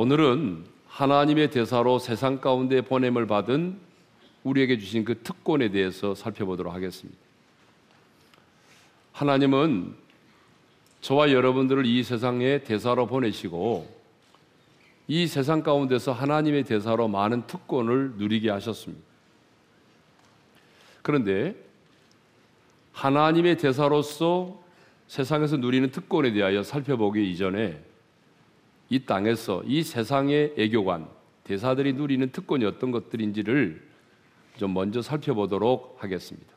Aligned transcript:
오늘은 0.00 0.64
하나님의 0.86 1.50
대사로 1.50 1.98
세상 1.98 2.40
가운데 2.40 2.80
보냄을 2.80 3.26
받은 3.26 3.76
우리에게 4.44 4.78
주신 4.78 5.04
그 5.04 5.20
특권에 5.22 5.70
대해서 5.70 6.14
살펴보도록 6.14 6.72
하겠습니다. 6.72 7.18
하나님은 9.12 9.94
저와 11.02 11.32
여러분들을 11.32 11.84
이 11.84 12.02
세상에 12.02 12.64
대사로 12.64 13.06
보내시고 13.06 13.94
이 15.06 15.26
세상 15.26 15.62
가운데서 15.62 16.12
하나님의 16.12 16.64
대사로 16.64 17.06
많은 17.06 17.46
특권을 17.46 18.12
누리게 18.16 18.48
하셨습니다. 18.48 19.04
그런데 21.02 21.54
하나님의 22.92 23.58
대사로서 23.58 24.62
세상에서 25.08 25.58
누리는 25.58 25.90
특권에 25.90 26.32
대하여 26.32 26.62
살펴보기 26.62 27.30
이전에 27.30 27.89
이 28.90 28.98
땅에서 29.06 29.62
이 29.66 29.82
세상의 29.82 30.54
애교관, 30.58 31.08
대사들이 31.44 31.92
누리는 31.94 32.30
특권이 32.32 32.64
어떤 32.64 32.90
것들인지를 32.90 33.88
좀 34.56 34.74
먼저 34.74 35.00
살펴보도록 35.00 35.96
하겠습니다. 36.00 36.48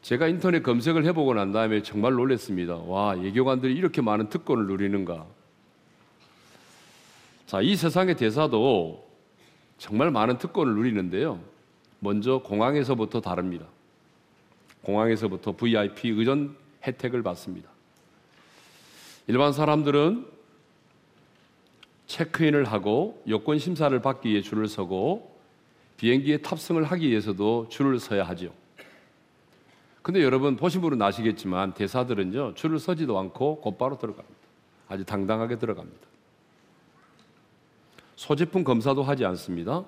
제가 0.00 0.26
인터넷 0.26 0.62
검색을 0.62 1.04
해보고 1.04 1.34
난 1.34 1.52
다음에 1.52 1.82
정말 1.82 2.14
놀랐습니다. 2.14 2.76
와, 2.76 3.22
예교관들이 3.22 3.74
이렇게 3.74 4.00
많은 4.00 4.30
특권을 4.30 4.66
누리는가. 4.66 5.26
자, 7.46 7.60
이 7.60 7.76
세상의 7.76 8.16
대사도 8.16 9.06
정말 9.76 10.10
많은 10.10 10.38
특권을 10.38 10.74
누리는데요. 10.74 11.40
먼저 11.98 12.38
공항에서부터 12.38 13.20
다릅니다. 13.20 13.66
공항에서부터 14.82 15.52
VIP 15.52 16.08
의전 16.08 16.56
혜택을 16.86 17.22
받습니다. 17.22 17.68
일반 19.26 19.52
사람들은 19.52 20.39
체크인을 22.10 22.64
하고 22.64 23.22
여권 23.28 23.60
심사를 23.60 23.96
받기 24.02 24.30
위해 24.30 24.42
줄을 24.42 24.66
서고 24.66 25.38
비행기에 25.96 26.38
탑승을 26.38 26.82
하기 26.82 27.08
위해서도 27.08 27.68
줄을 27.68 28.00
서야 28.00 28.24
하죠. 28.24 28.52
근데 30.02 30.22
여러분 30.22 30.56
보신 30.56 30.80
분은 30.80 31.00
아시겠지만 31.00 31.74
대사들은요 31.74 32.54
줄을 32.54 32.80
서지도 32.80 33.16
않고 33.16 33.60
곧바로 33.60 33.96
들어갑니다. 33.96 34.40
아주 34.88 35.04
당당하게 35.04 35.56
들어갑니다. 35.58 36.08
소지품 38.16 38.64
검사도 38.64 39.04
하지 39.04 39.24
않습니다. 39.24 39.84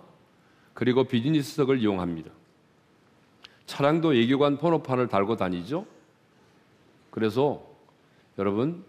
그리고 0.74 1.04
비즈니스석을 1.04 1.80
이용합니다. 1.80 2.30
차량도 3.66 4.16
예교관 4.16 4.58
번호판을 4.58 5.08
달고 5.08 5.36
다니죠. 5.36 5.86
그래서 7.10 7.66
여러분 8.38 8.84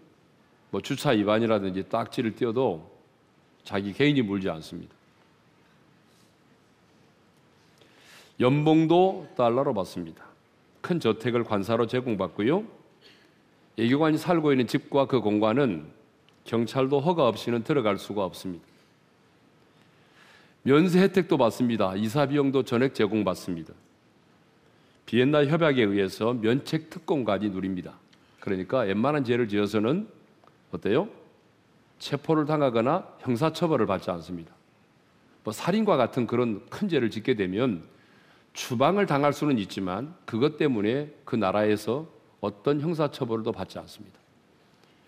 뭐 0.70 0.80
주차 0.80 1.10
위반이라든지 1.10 1.88
딱지를 1.88 2.36
띄어도 2.36 2.93
자기 3.64 3.92
개인이 3.92 4.20
물지 4.22 4.48
않습니다. 4.50 4.94
연봉도 8.40 9.28
달러로 9.36 9.74
받습니다. 9.74 10.24
큰 10.80 11.00
저택을 11.00 11.44
관사로 11.44 11.86
제공받고요. 11.86 12.64
예교관이 13.78 14.18
살고 14.18 14.52
있는 14.52 14.66
집과 14.66 15.06
그 15.06 15.20
공간은 15.20 15.86
경찰도 16.44 17.00
허가 17.00 17.26
없이는 17.26 17.64
들어갈 17.64 17.98
수가 17.98 18.24
없습니다. 18.24 18.64
면세 20.62 21.00
혜택도 21.00 21.36
받습니다. 21.36 21.94
이사 21.96 22.26
비용도 22.26 22.64
전액 22.64 22.94
제공받습니다. 22.94 23.72
비엔나 25.06 25.46
협약에 25.46 25.82
의해서 25.82 26.32
면책 26.32 26.90
특권까지 26.90 27.50
누립니다. 27.50 27.94
그러니까 28.40 28.80
웬만한 28.80 29.24
죄를 29.24 29.48
지어서는 29.48 30.08
어때요? 30.72 31.08
체포를 31.98 32.44
당하거나 32.46 33.06
형사처벌을 33.20 33.86
받지 33.86 34.10
않습니다. 34.10 34.52
뭐 35.42 35.52
살인과 35.52 35.96
같은 35.96 36.26
그런 36.26 36.64
큰 36.70 36.88
죄를 36.88 37.10
짓게 37.10 37.34
되면 37.34 37.84
추방을 38.52 39.06
당할 39.06 39.32
수는 39.32 39.58
있지만 39.58 40.14
그것 40.24 40.56
때문에 40.56 41.12
그 41.24 41.36
나라에서 41.36 42.06
어떤 42.40 42.80
형사처벌도 42.80 43.52
받지 43.52 43.78
않습니다. 43.78 44.18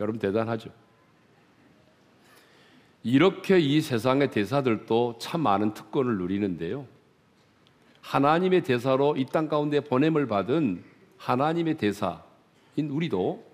여러분 0.01 0.19
대단하죠? 0.19 0.71
이렇게 3.03 3.61
이 3.61 3.81
세상의 3.81 4.31
대사들도 4.33 5.19
참 5.21 5.41
많은 5.43 5.75
특권을 5.75 6.19
누리는데요. 6.19 6.87
하나님의 8.01 8.63
대사로 8.65 9.17
이 9.17 9.27
땅 9.27 9.49
가운데 9.49 9.81
보냄을 9.81 10.27
받은 10.27 10.83
하나님의 11.17 11.77
대사인 11.77 12.21
우리도 12.91 13.46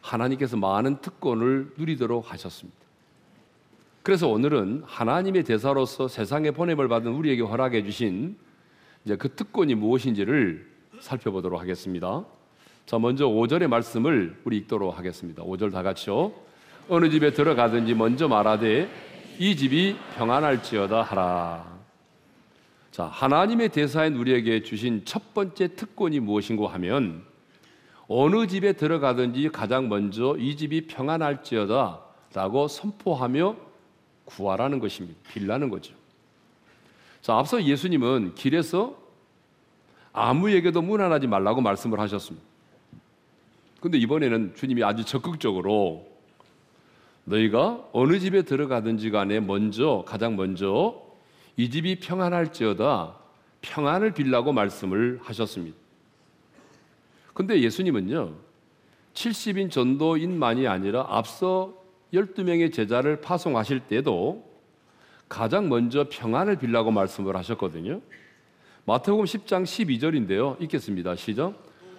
하나님께서 0.00 0.56
많은 0.56 1.00
특권을 1.00 1.72
누리도록 1.76 2.32
하셨습니다. 2.32 2.78
그래서 4.02 4.28
오늘은 4.28 4.84
하나님의 4.86 5.44
대사로서 5.44 6.08
세상에 6.08 6.50
보냄을 6.50 6.88
받은 6.88 7.12
우리에게 7.12 7.42
허락해 7.42 7.84
주신 7.84 8.36
이제 9.04 9.16
그 9.16 9.34
특권이 9.34 9.74
무엇인지를 9.74 10.66
살펴보도록 11.00 11.60
하겠습니다. 11.60 12.24
자, 12.86 12.98
먼저 12.98 13.26
5절의 13.26 13.66
말씀을 13.66 14.36
우리 14.44 14.56
읽도록 14.58 14.96
하겠습니다. 14.96 15.42
5절 15.42 15.72
다 15.72 15.82
같이요. 15.82 16.32
어느 16.88 17.10
집에 17.10 17.32
들어가든지 17.32 17.94
먼저 17.94 18.28
말하되 18.28 18.88
이 19.38 19.56
집이 19.56 19.96
평안할지어다 20.16 21.02
하라. 21.02 21.78
자, 22.90 23.04
하나님의 23.04 23.68
대사인 23.68 24.16
우리에게 24.16 24.62
주신 24.62 25.04
첫 25.04 25.34
번째 25.34 25.76
특권이 25.76 26.18
무엇인고 26.18 26.66
하면 26.66 27.22
어느 28.08 28.46
집에 28.46 28.72
들어가든지 28.72 29.50
가장 29.50 29.88
먼저 29.88 30.34
이 30.38 30.56
집이 30.56 30.86
평안할지어다 30.86 32.00
라고 32.32 32.66
선포하며 32.66 33.56
구하라는 34.24 34.78
것입니다. 34.78 35.18
빌라는 35.28 35.68
거죠. 35.68 35.94
자, 37.20 37.36
앞서 37.36 37.62
예수님은 37.62 38.34
길에서 38.34 38.96
아무에게도 40.12 40.80
무난하지 40.80 41.26
말라고 41.26 41.60
말씀을 41.60 42.00
하셨습니다. 42.00 42.46
근데 43.80 43.98
이번에는 43.98 44.54
주님이 44.56 44.82
아주 44.82 45.04
적극적으로 45.04 46.08
너희가 47.24 47.84
어느 47.92 48.18
집에 48.18 48.42
들어가든지 48.42 49.10
간에 49.10 49.38
먼저 49.38 50.02
가장 50.06 50.34
먼저 50.34 51.00
이 51.56 51.68
집이 51.68 52.00
평안할지어다 52.00 53.14
평안을 53.60 54.12
빌라고 54.12 54.52
말씀을 54.52 55.20
하셨습니다. 55.22 55.76
근데 57.38 57.62
예수님은요. 57.62 58.32
70인 59.14 59.70
전도인만이 59.70 60.66
아니라 60.66 61.06
앞서 61.08 61.72
12명의 62.12 62.72
제자를 62.72 63.20
파송하실 63.20 63.82
때도 63.86 64.44
가장 65.28 65.68
먼저 65.68 66.06
평안을 66.10 66.56
빌라고 66.56 66.90
말씀을 66.90 67.36
하셨거든요. 67.36 68.00
마태복음 68.86 69.24
10장 69.24 69.62
12절인데요. 69.62 70.60
읽겠습니다. 70.60 71.14
시작. 71.14 71.54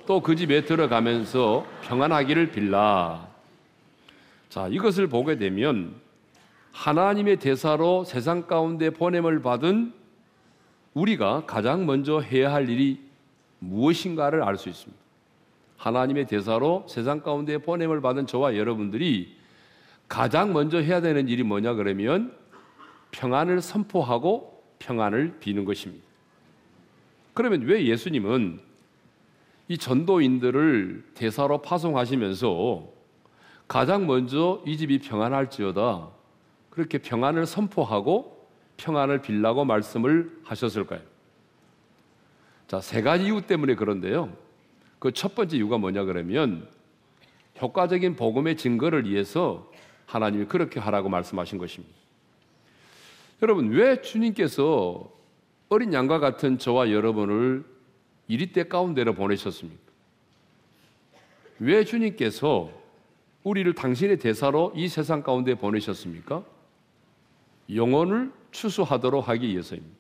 또 0.06 0.20
그 0.20 0.36
집에 0.36 0.66
들어가면서 0.66 1.66
평안하기를 1.84 2.52
빌라. 2.52 3.30
자, 4.50 4.68
이것을 4.68 5.08
보게 5.08 5.38
되면 5.38 5.96
하나님의 6.74 7.38
대사로 7.38 8.04
세상 8.04 8.46
가운데 8.46 8.90
보냄을 8.90 9.42
받은 9.42 9.94
우리가 10.96 11.46
가장 11.46 11.86
먼저 11.86 12.20
해야 12.20 12.52
할 12.52 12.68
일이 12.68 13.00
무엇인가를 13.60 14.44
알 14.44 14.58
수 14.58 14.68
있습니다. 14.68 14.99
하나님의 15.80 16.28
대사로 16.28 16.86
세상 16.88 17.22
가운데 17.22 17.58
보냄을 17.58 18.02
받은 18.02 18.28
저와 18.28 18.58
여러분들이 18.58 19.38
가장 20.10 20.52
먼저 20.52 20.78
해야 20.78 21.00
되는 21.00 21.30
일이 21.30 21.42
뭐냐 21.42 21.74
그러면 21.74 22.36
평안을 23.12 23.62
선포하고 23.62 24.62
평안을 24.80 25.38
비는 25.40 25.66
것입니다. 25.66 26.06
그러면 27.34 27.62
왜 27.62 27.86
예수님은 27.86 28.60
이 29.70 29.78
전도인들을 29.78 31.12
대사로 31.14 31.62
파송하시면서 31.62 32.90
가장 33.68 34.06
먼저 34.06 34.62
이 34.66 34.76
집이 34.78 35.00
평안할지어다. 35.00 36.10
그렇게 36.72 36.98
평안을 36.98 37.46
선포하고 37.46 38.48
평안을 38.78 39.22
빌라고 39.22 39.64
말씀을 39.64 40.40
하셨을까요? 40.44 41.02
자, 42.68 42.82
세 42.82 43.02
가지 43.02 43.26
이유 43.26 43.42
때문에 43.42 43.76
그런데요. 43.76 44.49
그 45.00 45.12
첫 45.12 45.34
번째 45.34 45.58
이유가 45.58 45.78
뭐냐 45.78 46.04
그러면 46.04 46.68
효과적인 47.62 48.16
복음의 48.16 48.58
증거를 48.58 49.10
위해서 49.10 49.72
하나님이 50.06 50.46
그렇게 50.46 50.80
하라고 50.80 51.10
말씀하신 51.10 51.58
것입니다. 51.58 51.96
여러분, 53.42 53.70
왜 53.70 54.02
주님께서 54.02 55.12
어린 55.70 55.94
양과 55.94 56.20
같은 56.20 56.58
저와 56.58 56.92
여러분을 56.92 57.64
이리 58.28 58.52
때 58.52 58.68
가운데로 58.68 59.14
보내셨습니까? 59.14 59.82
왜 61.60 61.84
주님께서 61.86 62.72
우리를 63.44 63.74
당신의 63.74 64.18
대사로 64.18 64.74
이 64.76 64.88
세상 64.88 65.24
가운데 65.24 65.56
보내셨습니까? 65.56 66.44
영혼을 67.74 68.32
추수하도록 68.52 69.28
하기 69.30 69.48
위해서입니다. 69.48 69.98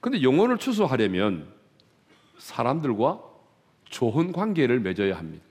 근데 0.00 0.22
영혼을 0.22 0.58
추수하려면 0.58 1.59
사람들과 2.40 3.20
좋은 3.84 4.32
관계를 4.32 4.80
맺어야 4.80 5.16
합니다. 5.16 5.44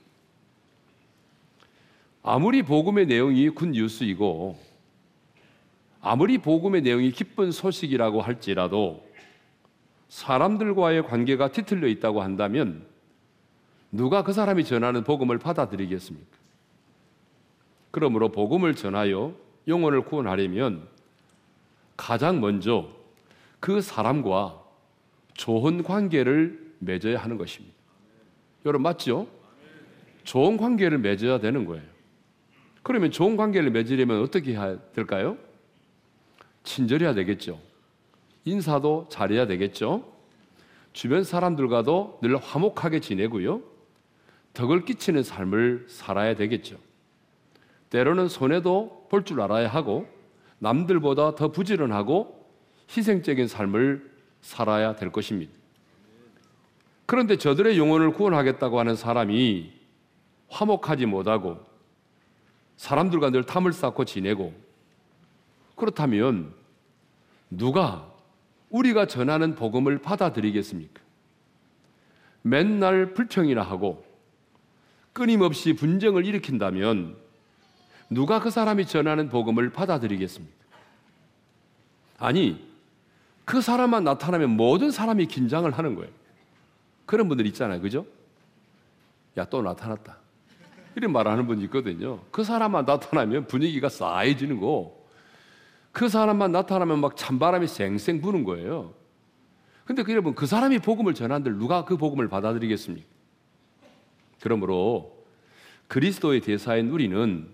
아무리 2.22 2.62
복음의 2.62 3.06
내용이 3.06 3.48
군 3.50 3.72
뉴스이고 3.72 4.58
아무리 6.02 6.38
복음의 6.38 6.82
내용이 6.82 7.12
기쁜 7.12 7.52
소식이라고 7.52 8.20
할지라도 8.20 9.08
사람들과의 10.08 11.04
관계가 11.04 11.52
뒤틀려 11.52 11.86
있다고 11.86 12.22
한다면 12.22 12.84
누가 13.92 14.22
그 14.22 14.32
사람이 14.32 14.64
전하는 14.64 15.04
복음을 15.04 15.38
받아들이겠습니까? 15.38 16.26
그러므로 17.90 18.30
복음을 18.30 18.74
전하여 18.74 19.34
영혼을 19.68 20.02
구원하려면 20.02 20.88
가장 21.96 22.40
먼저 22.40 22.88
그 23.60 23.80
사람과 23.80 24.60
좋은 25.34 25.82
관계를 25.82 26.69
맺어야 26.80 27.18
하는 27.18 27.38
것입니다. 27.38 27.74
여러분 28.66 28.82
맞죠? 28.82 29.26
좋은 30.24 30.56
관계를 30.56 30.98
맺어야 30.98 31.38
되는 31.40 31.64
거예요. 31.64 31.84
그러면 32.82 33.10
좋은 33.10 33.36
관계를 33.36 33.70
맺으려면 33.70 34.22
어떻게 34.22 34.52
해야 34.52 34.78
될까요? 34.92 35.38
친절해야 36.64 37.14
되겠죠. 37.14 37.60
인사도 38.44 39.06
잘해야 39.10 39.46
되겠죠. 39.46 40.12
주변 40.92 41.24
사람들과도 41.24 42.20
늘 42.22 42.36
화목하게 42.36 43.00
지내고요. 43.00 43.62
덕을 44.54 44.84
끼치는 44.84 45.22
삶을 45.22 45.86
살아야 45.88 46.34
되겠죠. 46.34 46.78
때로는 47.90 48.28
손해도 48.28 49.06
볼 49.10 49.24
줄 49.24 49.40
알아야 49.40 49.68
하고 49.68 50.06
남들보다 50.58 51.34
더 51.34 51.52
부지런하고 51.52 52.46
희생적인 52.96 53.46
삶을 53.48 54.10
살아야 54.40 54.96
될 54.96 55.10
것입니다. 55.10 55.52
그런데 57.10 57.36
저들의 57.36 57.76
영혼을 57.76 58.12
구원하겠다고 58.12 58.78
하는 58.78 58.94
사람이 58.94 59.72
화목하지 60.46 61.06
못하고 61.06 61.58
사람들과 62.76 63.30
늘 63.30 63.42
탐을 63.42 63.72
쌓고 63.72 64.04
지내고 64.04 64.54
그렇다면 65.74 66.54
누가 67.50 68.08
우리가 68.68 69.06
전하는 69.06 69.56
복음을 69.56 69.98
받아들이겠습니까? 69.98 71.02
맨날 72.42 73.12
불평이나 73.12 73.60
하고 73.60 74.04
끊임없이 75.12 75.72
분쟁을 75.72 76.24
일으킨다면 76.24 77.16
누가 78.08 78.38
그 78.38 78.50
사람이 78.50 78.86
전하는 78.86 79.28
복음을 79.28 79.70
받아들이겠습니까? 79.70 80.54
아니, 82.18 82.64
그 83.44 83.60
사람만 83.60 84.04
나타나면 84.04 84.50
모든 84.50 84.92
사람이 84.92 85.26
긴장을 85.26 85.68
하는 85.72 85.96
거예요. 85.96 86.19
그런 87.10 87.26
분들 87.26 87.44
있잖아요. 87.46 87.80
그죠? 87.80 88.06
야, 89.36 89.44
또 89.44 89.62
나타났다. 89.62 90.16
이런 90.94 91.10
말 91.10 91.26
하는 91.26 91.44
분이 91.44 91.64
있거든요. 91.64 92.20
그 92.30 92.44
사람만 92.44 92.84
나타나면 92.84 93.48
분위기가 93.48 93.88
싸해지는 93.88 94.60
거. 94.60 94.96
그 95.90 96.08
사람만 96.08 96.52
나타나면 96.52 97.00
막 97.00 97.16
찬바람이 97.16 97.66
쌩쌩 97.66 98.20
부는 98.20 98.44
거예요. 98.44 98.94
근데 99.84 100.04
그 100.04 100.12
여러분, 100.12 100.36
그 100.36 100.46
사람이 100.46 100.78
복음을 100.78 101.12
전한들 101.12 101.58
누가 101.58 101.84
그 101.84 101.96
복음을 101.96 102.28
받아들이겠습니까? 102.28 103.08
그러므로 104.40 105.12
그리스도의 105.88 106.42
대사인 106.42 106.90
우리는 106.90 107.48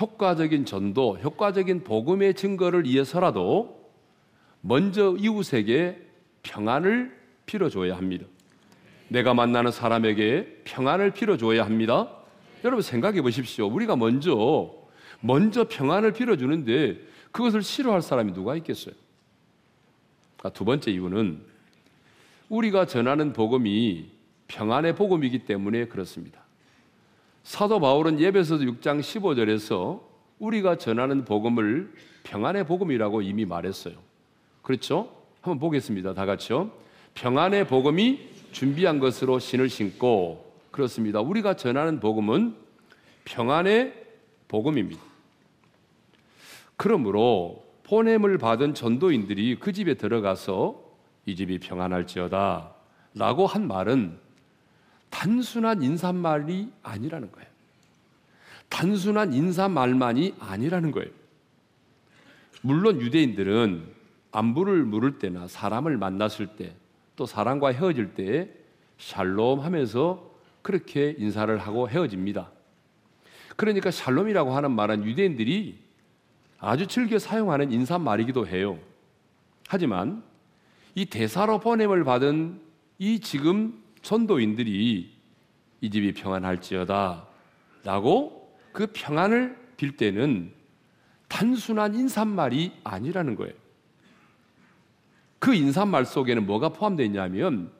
효과적인 0.00 0.64
전도, 0.64 1.18
효과적인 1.18 1.82
복음의 1.82 2.34
증거를 2.34 2.84
위해서라도 2.84 3.90
먼저 4.60 5.16
이웃에게 5.18 6.00
평안을 6.44 7.20
빌어줘야 7.46 7.96
합니다. 7.96 8.26
내가 9.14 9.32
만나는 9.32 9.70
사람에게 9.70 10.62
평안을 10.64 11.12
빌어줘야 11.12 11.64
합니다. 11.64 12.10
여러분 12.64 12.82
생각해 12.82 13.22
보십시오. 13.22 13.68
우리가 13.68 13.94
먼저 13.94 14.74
먼저 15.20 15.68
평안을 15.68 16.12
빌어주는데 16.12 16.98
그것을 17.30 17.62
싫어할 17.62 18.02
사람이 18.02 18.32
누가 18.32 18.56
있겠어요? 18.56 18.94
아, 20.42 20.48
두 20.50 20.64
번째 20.64 20.90
이유는 20.90 21.40
우리가 22.48 22.86
전하는 22.86 23.32
복음이 23.32 24.10
평안의 24.48 24.96
복음이기 24.96 25.46
때문에 25.46 25.86
그렇습니다. 25.86 26.40
사도 27.44 27.78
바울은 27.78 28.18
예배서 28.18 28.56
6장 28.56 29.00
15절에서 29.00 30.02
우리가 30.40 30.76
전하는 30.76 31.24
복음을 31.24 31.92
평안의 32.24 32.66
복음이라고 32.66 33.22
이미 33.22 33.44
말했어요. 33.44 33.94
그렇죠? 34.62 35.14
한번 35.40 35.60
보겠습니다. 35.60 36.14
다 36.14 36.26
같이요. 36.26 36.72
평안의 37.14 37.68
복음이 37.68 38.33
준비한 38.54 39.00
것으로 39.00 39.40
신을 39.40 39.68
신고 39.68 40.54
그렇습니다. 40.70 41.20
우리가 41.20 41.56
전하는 41.56 41.98
복음은 41.98 42.54
평안의 43.24 43.92
복음입니다. 44.46 45.02
그러므로 46.76 47.66
보냄을 47.82 48.38
받은 48.38 48.74
전도인들이 48.74 49.58
그 49.58 49.72
집에 49.72 49.94
들어가서 49.94 50.80
이 51.26 51.34
집이 51.34 51.58
평안할지어다 51.58 52.72
라고 53.14 53.46
한 53.48 53.66
말은 53.66 54.18
단순한 55.10 55.82
인사말이 55.82 56.70
아니라는 56.84 57.32
거예요. 57.32 57.48
단순한 58.68 59.32
인사말만이 59.32 60.36
아니라는 60.38 60.92
거예요. 60.92 61.10
물론 62.62 63.00
유대인들은 63.00 63.84
안부를 64.30 64.84
물을 64.84 65.18
때나 65.18 65.48
사람을 65.48 65.96
만났을 65.96 66.46
때 66.56 66.74
또 67.16 67.26
사람과 67.26 67.72
헤어질 67.72 68.14
때 68.14 68.50
샬롬 68.98 69.60
하면서 69.60 70.30
그렇게 70.62 71.14
인사를 71.18 71.56
하고 71.58 71.88
헤어집니다. 71.88 72.50
그러니까 73.56 73.90
샬롬이라고 73.90 74.54
하는 74.54 74.72
말은 74.72 75.04
유대인들이 75.04 75.78
아주 76.58 76.86
즐겨 76.86 77.18
사용하는 77.18 77.72
인사말이기도 77.72 78.46
해요. 78.46 78.78
하지만 79.68 80.22
이 80.94 81.06
대사로 81.06 81.60
보냄을 81.60 82.04
받은 82.04 82.60
이 82.98 83.20
지금 83.20 83.82
전도인들이 84.02 85.12
이 85.80 85.90
집이 85.90 86.12
평안할지어다 86.14 87.26
라고 87.84 88.56
그 88.72 88.86
평안을 88.92 89.56
빌 89.76 89.96
때는 89.96 90.52
단순한 91.28 91.94
인사말이 91.94 92.72
아니라는 92.84 93.34
거예요. 93.34 93.63
그 95.44 95.54
인사말 95.54 96.06
속에는 96.06 96.46
뭐가 96.46 96.70
포함되어 96.70 97.04
있냐면 97.04 97.70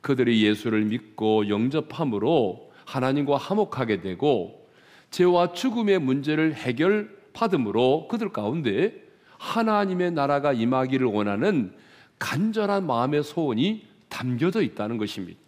그들이 0.00 0.42
예수를 0.42 0.86
믿고 0.86 1.50
영접함으로 1.50 2.72
하나님과 2.86 3.36
화목하게 3.36 4.00
되고 4.00 4.66
죄와 5.10 5.52
죽음의 5.52 5.98
문제를 5.98 6.54
해결받음으로 6.54 8.08
그들 8.08 8.30
가운데 8.30 8.94
하나님의 9.36 10.12
나라가 10.12 10.54
임하기를 10.54 11.08
원하는 11.08 11.74
간절한 12.18 12.86
마음의 12.86 13.22
소원이 13.22 13.84
담겨져 14.08 14.62
있다는 14.62 14.96
것입니다. 14.96 15.38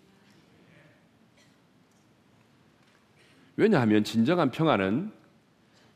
왜냐하면 3.57 4.05
진정한 4.05 4.50
평안은 4.50 5.11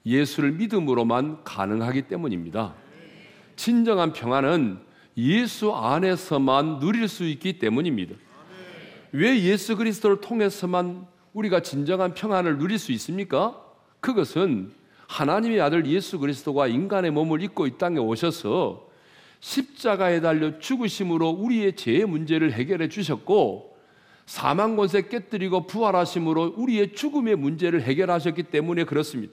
예수를 0.06 0.52
믿음으로만 0.52 1.44
가능하기 1.44 2.08
때문입니다. 2.08 2.74
진정한 3.56 4.14
평안은 4.14 4.85
예수 5.16 5.72
안에서만 5.72 6.78
누릴 6.78 7.08
수 7.08 7.24
있기 7.24 7.58
때문입니다. 7.58 8.14
왜 9.12 9.40
예수 9.42 9.76
그리스도를 9.76 10.20
통해서만 10.20 11.06
우리가 11.32 11.60
진정한 11.60 12.14
평안을 12.14 12.58
누릴 12.58 12.78
수 12.78 12.92
있습니까? 12.92 13.62
그것은 14.00 14.72
하나님의 15.08 15.60
아들 15.60 15.86
예수 15.86 16.18
그리스도가 16.18 16.66
인간의 16.66 17.10
몸을 17.12 17.42
입고 17.42 17.66
이 17.66 17.78
땅에 17.78 17.98
오셔서 17.98 18.88
십자가에 19.40 20.20
달려 20.20 20.58
죽으심으로 20.58 21.30
우리의 21.30 21.76
죄의 21.76 22.06
문제를 22.06 22.52
해결해 22.52 22.88
주셨고 22.88 23.76
사망 24.26 24.76
권세 24.76 25.02
깨뜨리고 25.02 25.66
부활하심으로 25.66 26.54
우리의 26.56 26.94
죽음의 26.94 27.36
문제를 27.36 27.82
해결하셨기 27.82 28.44
때문에 28.44 28.84
그렇습니다. 28.84 29.32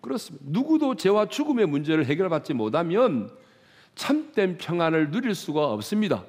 그렇습니다. 0.00 0.44
누구도 0.48 0.94
죄와 0.94 1.26
죽음의 1.28 1.66
문제를 1.66 2.06
해결받지 2.06 2.54
못하면 2.54 3.30
참된 3.98 4.56
평안을 4.58 5.10
누릴 5.10 5.34
수가 5.34 5.72
없습니다. 5.72 6.24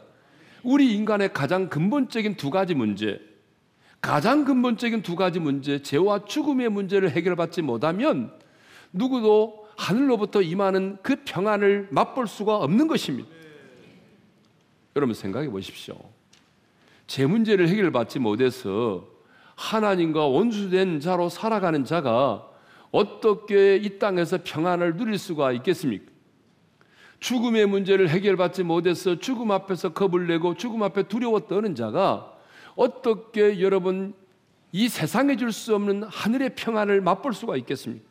우리 0.63 0.95
인간의 0.95 1.33
가장 1.33 1.69
근본적인 1.69 2.35
두 2.35 2.49
가지 2.49 2.73
문제, 2.73 3.21
가장 4.01 4.43
근본적인 4.43 5.03
두 5.03 5.15
가지 5.15 5.39
문제, 5.39 5.79
죄와 5.81 6.25
죽음의 6.25 6.69
문제를 6.69 7.11
해결받지 7.11 7.61
못하면 7.61 8.33
누구도 8.91 9.67
하늘로부터 9.77 10.41
임하는 10.41 10.97
그 11.03 11.17
평안을 11.23 11.89
맛볼 11.91 12.27
수가 12.27 12.57
없는 12.57 12.87
것입니다. 12.87 13.29
여러분 14.95 15.13
생각해 15.13 15.47
보십시오. 15.49 15.95
제 17.05 17.27
문제를 17.27 17.69
해결받지 17.69 18.17
못해서 18.17 19.07
하나님과 19.55 20.25
원수된 20.25 21.01
자로 21.01 21.29
살아가는 21.29 21.85
자가 21.85 22.49
어떻게 22.91 23.75
이 23.75 23.99
땅에서 23.99 24.39
평안을 24.43 24.97
누릴 24.97 25.19
수가 25.19 25.51
있겠습니까? 25.51 26.18
죽음의 27.19 27.65
문제를 27.67 28.09
해결받지 28.09 28.63
못해서 28.63 29.19
죽음 29.19 29.51
앞에서 29.51 29.93
겁을 29.93 30.27
내고 30.27 30.55
죽음 30.55 30.83
앞에 30.83 31.03
두려워 31.03 31.39
떠는 31.41 31.75
자가 31.75 32.33
어떻게 32.75 33.59
여러분 33.59 34.13
이 34.71 34.87
세상에 34.87 35.35
줄 35.35 35.51
수 35.51 35.75
없는 35.75 36.03
하늘의 36.03 36.55
평안을 36.55 37.01
맛볼 37.01 37.33
수가 37.33 37.57
있겠습니까? 37.57 38.05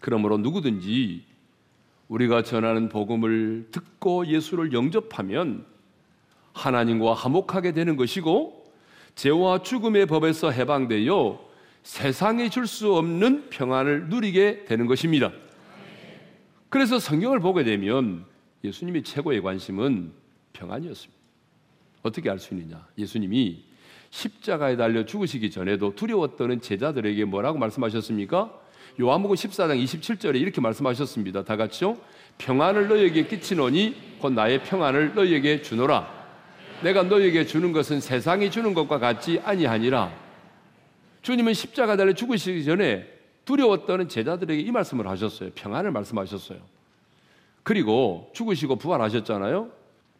그러므로 0.00 0.38
누구든지 0.38 1.24
우리가 2.08 2.42
전하는 2.42 2.88
복음을 2.88 3.68
듣고 3.70 4.26
예수를 4.26 4.72
영접하면 4.72 5.66
하나님과 6.54 7.14
화목하게 7.14 7.72
되는 7.72 7.96
것이고 7.96 8.72
죄와 9.14 9.62
죽음의 9.62 10.06
법에서 10.06 10.50
해방되어 10.50 11.48
세상에 11.82 12.48
줄수 12.48 12.94
없는 12.94 13.50
평안을 13.50 14.08
누리게 14.08 14.64
되는 14.64 14.86
것입니다. 14.86 15.32
그래서 16.68 16.98
성경을 16.98 17.40
보게 17.40 17.64
되면 17.64 18.24
예수님이 18.62 19.02
최고의 19.02 19.42
관심은 19.42 20.12
평안이었습니다. 20.52 21.18
어떻게 22.02 22.30
알 22.30 22.38
수 22.38 22.54
있느냐? 22.54 22.86
예수님이 22.96 23.64
십자가에 24.10 24.76
달려 24.76 25.04
죽으시기 25.04 25.50
전에도 25.50 25.94
두려웠던 25.94 26.60
제자들에게 26.60 27.24
뭐라고 27.24 27.58
말씀하셨습니까? 27.58 28.52
요한복음 29.00 29.36
14장 29.36 29.82
27절에 29.82 30.40
이렇게 30.40 30.60
말씀하셨습니다. 30.60 31.44
다 31.44 31.56
같이요. 31.56 31.96
평안을 32.38 32.88
너희에게 32.88 33.26
끼치노니 33.26 34.18
곧 34.18 34.32
나의 34.32 34.64
평안을 34.64 35.14
너희에게 35.14 35.62
주노라. 35.62 36.16
내가 36.82 37.02
너희에게 37.02 37.44
주는 37.46 37.72
것은 37.72 38.00
세상이 38.00 38.50
주는 38.50 38.74
것과 38.74 38.98
같지 38.98 39.40
아니하니라. 39.44 40.12
주님은 41.22 41.54
십자가 41.54 41.96
달려 41.96 42.12
죽으시기 42.12 42.64
전에 42.64 43.17
두려웠던 43.48 44.08
제자들에게 44.08 44.60
이 44.60 44.70
말씀을 44.70 45.08
하셨어요. 45.08 45.48
평안을 45.54 45.90
말씀하셨어요. 45.90 46.58
그리고 47.62 48.30
죽으시고 48.34 48.76
부활하셨잖아요. 48.76 49.70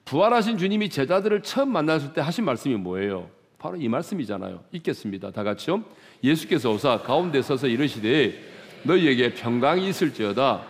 부활하신 0.06 0.56
주님이 0.56 0.88
제자들을 0.88 1.42
처음 1.42 1.70
만났을 1.70 2.14
때 2.14 2.22
하신 2.22 2.46
말씀이 2.46 2.76
뭐예요? 2.76 3.28
바로 3.58 3.76
이 3.76 3.86
말씀이잖아요. 3.86 4.64
읽겠습니다. 4.72 5.30
다 5.32 5.42
같이요. 5.42 5.84
예수께서 6.24 6.70
오사 6.70 7.02
가운데 7.02 7.42
서서 7.42 7.66
이르시되 7.66 8.40
너희에게 8.84 9.34
평강이 9.34 9.86
있을지어다. 9.90 10.62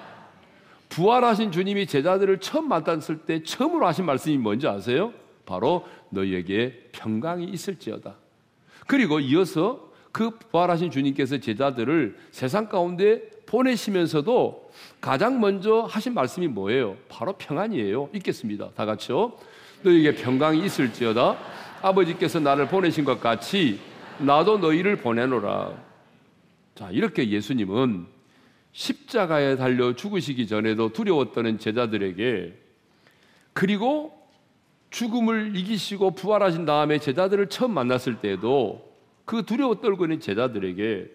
부활하신 0.88 1.52
주님이 1.52 1.86
제자들을 1.86 2.40
처음 2.40 2.66
만났을 2.68 3.18
때 3.18 3.44
처음으로 3.44 3.86
하신 3.86 4.04
말씀이 4.04 4.36
뭔지 4.36 4.66
아세요? 4.66 5.12
바로 5.46 5.86
너희에게 6.10 6.88
평강이 6.90 7.44
있을지어다. 7.44 8.16
그리고 8.88 9.20
이어서 9.20 9.87
그 10.12 10.30
부활하신 10.30 10.90
주님께서 10.90 11.38
제자들을 11.38 12.16
세상 12.30 12.68
가운데 12.68 13.22
보내시면서도 13.46 14.70
가장 15.00 15.40
먼저 15.40 15.82
하신 15.82 16.14
말씀이 16.14 16.48
뭐예요? 16.48 16.96
바로 17.08 17.32
평안이에요. 17.34 18.10
읽겠습니다. 18.14 18.70
다 18.74 18.84
같이요. 18.84 19.32
너희에게 19.82 20.16
평강이 20.16 20.64
있을지어다. 20.64 21.38
아버지께서 21.82 22.40
나를 22.40 22.68
보내신 22.68 23.04
것 23.04 23.20
같이 23.20 23.80
나도 24.18 24.58
너희를 24.58 24.96
보내노라. 24.96 25.72
자, 26.74 26.90
이렇게 26.90 27.28
예수님은 27.28 28.06
십자가에 28.72 29.56
달려 29.56 29.94
죽으시기 29.94 30.46
전에도 30.46 30.92
두려웠던 30.92 31.58
제자들에게 31.58 32.54
그리고 33.52 34.16
죽음을 34.90 35.56
이기시고 35.56 36.12
부활하신 36.12 36.64
다음에 36.64 36.98
제자들을 36.98 37.48
처음 37.48 37.72
만났을 37.72 38.20
때에도 38.20 38.87
그 39.28 39.44
두려워 39.44 39.74
떨고 39.78 40.06
있는 40.06 40.20
제자들에게 40.20 41.10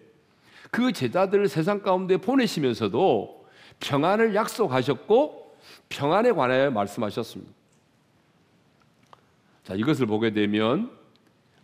그 0.70 0.92
제자들을 0.92 1.48
세상 1.48 1.82
가운데 1.82 2.16
보내시면서도 2.16 3.44
평안을 3.80 4.36
약속하셨고 4.36 5.56
평안에 5.88 6.30
관하여 6.30 6.70
말씀하셨습니다. 6.70 7.52
자, 9.64 9.74
이것을 9.74 10.06
보게 10.06 10.32
되면 10.32 10.92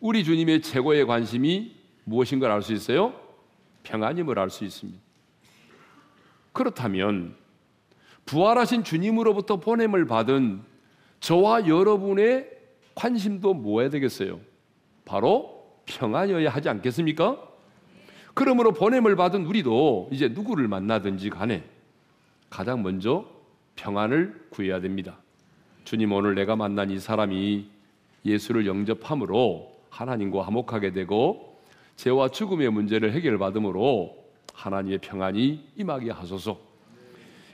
우리 0.00 0.25
주님의 0.25 0.62
최고의 0.62 1.07
관심이 1.07 1.76
무엇인 2.02 2.40
걸 2.40 2.50
알 2.50 2.62
수 2.62 2.73
있어요? 2.73 3.14
평안임을 3.85 4.37
알 4.37 4.50
수 4.50 4.64
있습니다. 4.64 4.99
그렇다면 6.52 7.37
부활하신 8.26 8.83
주님으로부터 8.83 9.61
보냄을 9.61 10.07
받은 10.07 10.62
저와 11.21 11.69
여러분의 11.69 12.50
관심도 12.97 13.54
뭐야 13.54 13.88
되겠어요? 13.90 14.40
바로 15.04 15.60
평안이어야 15.91 16.51
하지 16.51 16.69
않겠습니까? 16.69 17.37
그러므로 18.35 18.73
보냄을 18.73 19.17
받은 19.17 19.45
우리도 19.45 20.09
이제 20.13 20.29
누구를 20.29 20.69
만나든지 20.69 21.31
간에 21.31 21.65
가장 22.49 22.83
먼저 22.83 23.27
평안을 23.77 24.47
구해야 24.51 24.81
됩니다. 24.81 25.19
주님 25.85 26.13
오늘 26.13 26.35
내가 26.35 26.57
만난 26.57 26.91
이 26.91 26.99
사람이 26.99 27.67
예수를 28.25 28.67
영접함으로 28.67 29.73
하나님과 29.91 30.43
화목하게 30.43 30.93
되고 30.93 31.59
죄와 31.97 32.29
죽음의 32.29 32.71
문제를 32.71 33.13
해결받음으로 33.13 34.17
하나님의 34.55 34.99
평안이 34.99 35.69
임하게 35.77 36.11
하소서. 36.13 36.59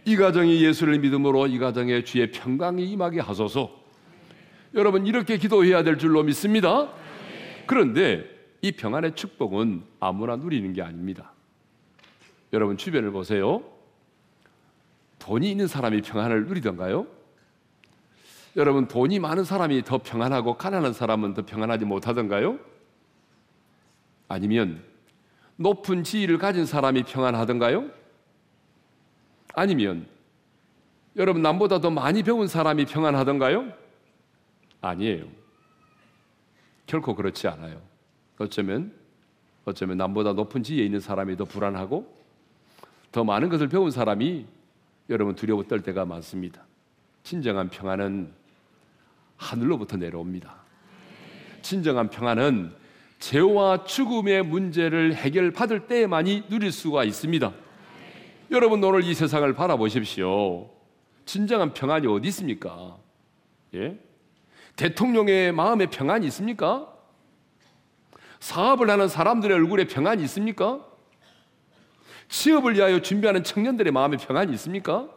이 0.05 0.17
가정이 0.17 0.63
예수를 0.63 0.99
믿음으로 1.01 1.47
이 1.47 1.59
가정에 1.59 2.05
주의 2.05 2.31
평강이 2.31 2.85
임하게 2.85 3.21
하소서. 3.21 3.71
여러분 4.75 5.07
이렇게 5.07 5.39
기도해야 5.39 5.83
될 5.83 5.99
줄로 5.99 6.23
믿습니다. 6.23 6.93
그런데 7.67 8.25
이 8.63 8.73
평안의 8.73 9.15
축복은 9.15 9.85
아무나 10.01 10.37
누리는 10.37 10.73
게 10.73 10.83
아닙니다. 10.83 11.33
여러분 12.53 12.77
주변을 12.77 13.11
보세요. 13.11 13.63
돈이 15.19 15.51
있는 15.51 15.67
사람이 15.67 16.03
평안을 16.03 16.47
누리던가요? 16.47 17.07
여러분 18.57 18.89
돈이 18.89 19.19
많은 19.19 19.45
사람이 19.45 19.83
더 19.83 19.99
평안하고 19.99 20.57
가난한 20.57 20.93
사람은 20.93 21.35
더 21.35 21.45
평안하지 21.45 21.85
못하던가요? 21.85 22.59
아니면 24.29 24.83
높은 25.57 26.05
지위를 26.05 26.39
가진 26.39 26.65
사람이 26.65 27.03
평안하던가요? 27.05 27.91
아니면 29.55 30.07
여러분 31.17 31.43
남보다 31.43 31.81
더 31.81 31.91
많이 31.91 32.23
배운 32.23 32.47
사람이 32.47 32.87
평안하던가요? 32.87 33.73
아니에요. 34.81 35.46
결코 36.87 37.15
그렇지 37.15 37.49
않아요. 37.49 37.81
어쩌면 38.39 38.93
어쩌면 39.65 39.97
남보다 39.97 40.33
높은 40.33 40.63
지위에 40.63 40.85
있는 40.85 41.01
사람이 41.01 41.37
더 41.37 41.45
불안하고 41.45 42.15
더 43.11 43.25
많은 43.25 43.49
것을 43.49 43.69
배운 43.69 43.91
사람이 43.91 44.47
여러분 45.11 45.35
두려워 45.35 45.65
떨 45.65 45.83
때가 45.83 46.05
많습니다. 46.05 46.63
진정한 47.23 47.69
평안은 47.69 48.33
하늘로부터 49.37 49.97
내려옵니다. 49.97 50.55
진정한 51.63 52.09
평안은 52.09 52.73
죄와 53.19 53.85
죽음의 53.85 54.45
문제를 54.45 55.15
해결받을 55.15 55.89
때에만이 55.89 56.45
누릴 56.49 56.71
수가 56.71 57.05
있습니다. 57.05 57.53
여러분 58.53 58.83
오늘 58.85 59.03
이 59.03 59.15
세상을 59.15 59.53
바라보십시오. 59.55 60.71
진정한 61.25 61.75
평안이 61.75 62.07
어디 62.07 62.29
있습니까? 62.29 62.97
예? 63.75 63.99
대통령의 64.77 65.53
마음에 65.53 65.87
평안이 65.87 66.27
있습니까? 66.29 66.93
사업을 68.41 68.91
하는 68.91 69.09
사람들의 69.09 69.57
얼굴에 69.57 69.87
평안이 69.87 70.23
있습니까? 70.25 70.87
취업을 72.29 72.75
위하여 72.75 73.01
준비하는 73.01 73.43
청년들의 73.43 73.93
마음에 73.93 74.17
평안이 74.17 74.53
있습니까? 74.55 75.09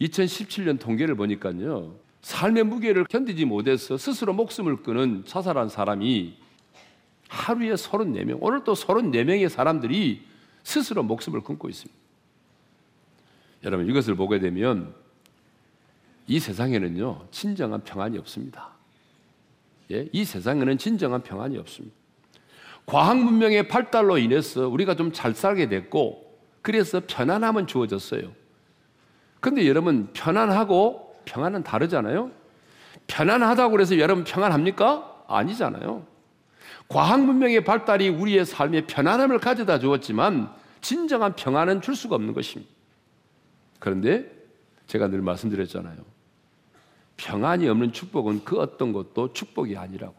2017년 0.00 0.78
통계를 0.78 1.14
보니까요. 1.16 1.96
삶의 2.22 2.64
무게를 2.64 3.04
견디지 3.04 3.44
못해서 3.44 3.96
스스로 3.96 4.32
목숨을 4.32 4.82
끊은 4.82 5.24
자살한 5.26 5.68
사람이 5.68 6.36
하루에 7.28 7.72
34명, 7.74 8.38
오늘 8.40 8.62
또 8.62 8.74
34명의 8.74 9.48
사람들이 9.48 10.22
스스로 10.62 11.02
목숨을 11.02 11.40
끊고 11.40 11.68
있습니다. 11.68 11.98
여러분, 13.64 13.88
이것을 13.88 14.14
보게 14.14 14.38
되면 14.38 14.94
이 16.32 16.40
세상에는요, 16.40 17.26
진정한 17.30 17.82
평안이 17.84 18.16
없습니다. 18.16 18.70
예? 19.90 20.08
이 20.12 20.24
세상에는 20.24 20.78
진정한 20.78 21.22
평안이 21.22 21.58
없습니다. 21.58 21.94
과학 22.86 23.18
문명의 23.18 23.68
발달로 23.68 24.16
인해서 24.16 24.66
우리가 24.66 24.96
좀 24.96 25.12
잘 25.12 25.34
살게 25.34 25.68
됐고, 25.68 26.40
그래서 26.62 27.02
편안함은 27.06 27.66
주어졌어요. 27.66 28.32
근데 29.40 29.68
여러분, 29.68 30.08
편안하고 30.14 31.16
평안은 31.26 31.64
다르잖아요? 31.64 32.30
편안하다고 33.08 33.78
해서 33.82 33.98
여러분 33.98 34.24
평안합니까? 34.24 35.24
아니잖아요. 35.28 36.06
과학 36.88 37.22
문명의 37.26 37.62
발달이 37.62 38.08
우리의 38.08 38.46
삶에 38.46 38.86
편안함을 38.86 39.38
가져다 39.38 39.78
주었지만, 39.78 40.50
진정한 40.80 41.36
평안은 41.36 41.82
줄 41.82 41.94
수가 41.94 42.14
없는 42.14 42.32
것입니다. 42.32 42.72
그런데 43.78 44.32
제가 44.86 45.08
늘 45.08 45.20
말씀드렸잖아요. 45.20 46.21
평안이 47.22 47.68
없는 47.68 47.92
축복은 47.92 48.44
그 48.44 48.58
어떤 48.58 48.92
것도 48.92 49.32
축복이 49.32 49.76
아니라고. 49.76 50.14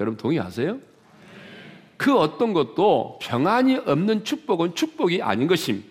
여러분 0.00 0.16
동의하세요? 0.16 0.78
그 1.96 2.16
어떤 2.16 2.52
것도 2.52 3.18
평안이 3.22 3.76
없는 3.76 4.24
축복은 4.24 4.74
축복이 4.74 5.22
아닌 5.22 5.46
것입니다. 5.46 5.88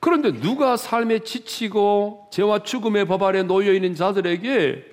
그런데 0.00 0.32
누가 0.32 0.78
삶에 0.78 1.20
지치고 1.20 2.28
죄와 2.32 2.62
죽음의 2.62 3.04
법 3.04 3.22
아래 3.22 3.42
놓여 3.42 3.72
있는 3.74 3.94
자들에게 3.94 4.86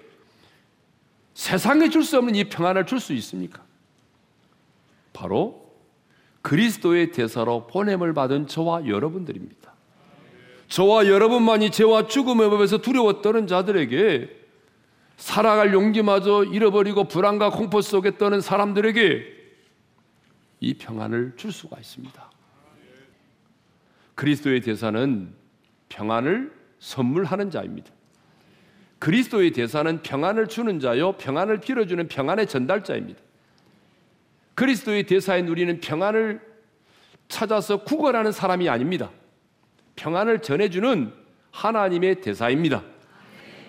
세상에 1.34 1.89
줄 1.89 2.03
수 2.03 2.17
없는 2.17 2.36
이 2.36 2.44
평안을 2.46 2.86
줄 2.86 3.00
수 3.00 3.13
있습니까? 3.13 3.63
바로 5.13 5.72
그리스도의 6.41 7.12
대사로 7.12 7.67
보냄을 7.67 8.13
받은 8.13 8.48
저와 8.48 8.86
여러분들입니다. 8.86 9.66
저와 10.67 11.07
여러분만이 11.07 11.71
죄와 11.71 12.07
죽음의 12.07 12.50
법에서 12.50 12.79
두려워 12.79 13.21
떠는 13.21 13.47
자들에게 13.47 14.29
살아갈 15.15 15.74
용기마저 15.74 16.43
잃어버리고 16.45 17.05
불안과 17.05 17.50
공포 17.50 17.81
속에 17.81 18.17
떠는 18.17 18.41
사람들에게 18.41 19.38
이 20.59 20.74
평안을 20.75 21.33
줄 21.38 21.51
수가 21.51 21.77
있습니다. 21.79 22.31
그리스도의 24.15 24.62
대사는 24.62 25.33
평안을 25.89 26.51
선물하는 26.79 27.50
자입니다. 27.50 27.91
그리스도의 29.00 29.51
대사는 29.51 30.01
평안을 30.01 30.47
주는 30.47 30.79
자요, 30.79 31.13
평안을 31.13 31.59
빌어주는 31.59 32.07
평안의 32.07 32.47
전달자입니다. 32.47 33.21
그리스도의 34.55 35.03
대사에 35.03 35.43
누리는 35.43 35.79
평안을 35.81 36.41
찾아서 37.27 37.83
구걸하는 37.83 38.31
사람이 38.31 38.67
아닙니다. 38.69 39.12
평안을 39.98 40.42
전해주는 40.42 41.12
하나님의 41.51 42.22
대사입니다. 42.22 42.84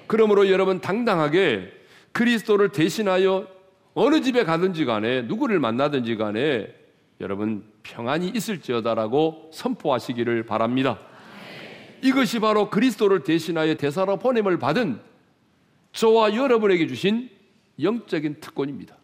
그러므로 0.06 0.48
여러분 0.48 0.80
당당하게 0.80 1.72
그리스도를 2.12 2.70
대신하여 2.70 3.48
어느 3.94 4.20
집에 4.20 4.44
가든지 4.44 4.84
간에 4.84 5.22
누구를 5.22 5.58
만나든지 5.58 6.16
간에 6.16 6.72
여러분 7.20 7.64
평안이 7.82 8.28
있을지어다라고 8.28 9.50
선포하시기를 9.52 10.44
바랍니다. 10.44 11.00
이것이 12.02 12.38
바로 12.38 12.70
그리스도를 12.70 13.24
대신하여 13.24 13.74
대사로 13.74 14.18
보냄을 14.18 14.58
받은 14.58 15.00
저와 15.92 16.36
여러분에게 16.36 16.86
주신 16.86 17.28
영적인 17.82 18.40
특권입니다. 18.40 18.96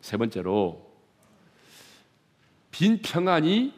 세 0.00 0.16
번째로 0.16 0.88
빈 2.70 3.00
평안이 3.02 3.77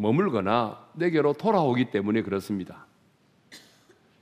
머물거나 0.00 0.78
내게로 0.94 1.34
돌아오기 1.34 1.90
때문에 1.90 2.22
그렇습니다. 2.22 2.86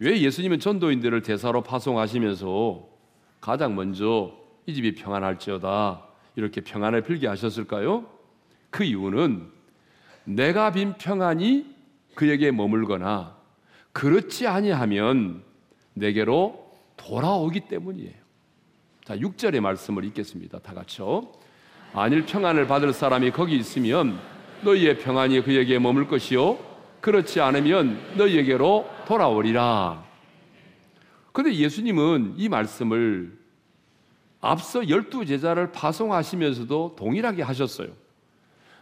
왜 0.01 0.21
예수님은 0.21 0.59
전도인들을 0.59 1.23
대사로 1.23 1.63
파송하시면서 1.63 2.89
가장 3.41 3.77
먼저 3.77 4.37
이 4.67 4.75
집이 4.75 4.97
평안할지어다 4.97 6.03
이렇게 6.35 6.63
평안을 6.63 7.03
빌게 7.03 7.29
하셨을까요? 7.29 8.07
그 8.71 8.83
이유는 8.83 9.51
내가 10.25 10.73
빈 10.73 10.95
평안이 10.95 11.67
그에게 12.17 12.51
머물거나 12.51 13.37
그렇지 13.93 14.49
아니하면 14.49 15.45
내게로 15.95 16.73
돌아오기 16.97 17.61
때문이에요. 17.69 18.15
자, 19.05 19.17
6절의 19.17 19.61
말씀을 19.61 20.05
읽겠습니다. 20.07 20.59
다 20.59 20.75
같이요. 20.75 21.33
안일 21.95 22.27
평안을 22.27 22.67
받을 22.67 22.93
사람이 22.93 23.31
거기 23.31 23.57
있으면 23.57 24.19
너희의 24.63 24.99
평안이 24.99 25.43
그에게 25.43 25.79
머물 25.79 26.09
것이요 26.09 26.59
그렇지 27.01 27.41
않으면 27.41 27.99
너희에게로 28.17 28.89
돌아오리라. 29.07 30.03
근데 31.33 31.53
예수님은 31.55 32.35
이 32.37 32.49
말씀을 32.49 33.39
앞서 34.41 34.89
열두 34.89 35.27
제자를 35.27 35.73
파송하시면서도 35.73 36.97
동일하게 36.99 37.43
하셨어요. 37.43 37.89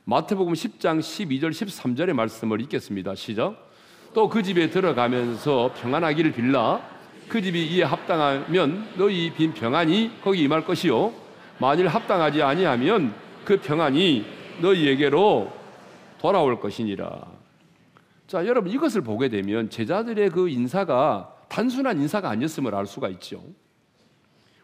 마태복음 0.05 0.55
10장 0.55 1.01
12절 1.01 1.51
13절의 1.51 2.13
말씀을 2.13 2.61
읽겠습니다. 2.63 3.15
시작. 3.15 3.67
또 4.15 4.29
그 4.31 4.43
집에 4.43 4.71
들어가면서 4.71 5.75
평안하기를 5.77 6.33
빌라 6.33 6.81
그 7.29 7.43
집이 7.43 7.67
이에 7.67 7.83
합당하면 7.83 8.89
너희 8.97 9.31
빈 9.35 9.53
평안이 9.53 10.13
거기 10.23 10.43
임할 10.43 10.65
것이요 10.65 11.13
만일 11.59 11.89
합당하지 11.89 12.41
아니하면 12.43 13.13
그 13.45 13.59
평안이 13.61 14.25
너희에게로 14.63 15.53
돌아올 16.19 16.61
것이니라. 16.61 17.27
자, 18.27 18.47
여러분 18.47 18.73
이것을 18.73 19.03
보게 19.03 19.29
되면 19.29 19.71
제자들의 19.71 20.31
그 20.31 20.49
인사가 20.49 21.33
단순한 21.49 22.01
인사가 22.01 22.31
아니었음을 22.31 22.75
알 22.75 22.87
수가 22.87 23.09
있죠. 23.11 23.43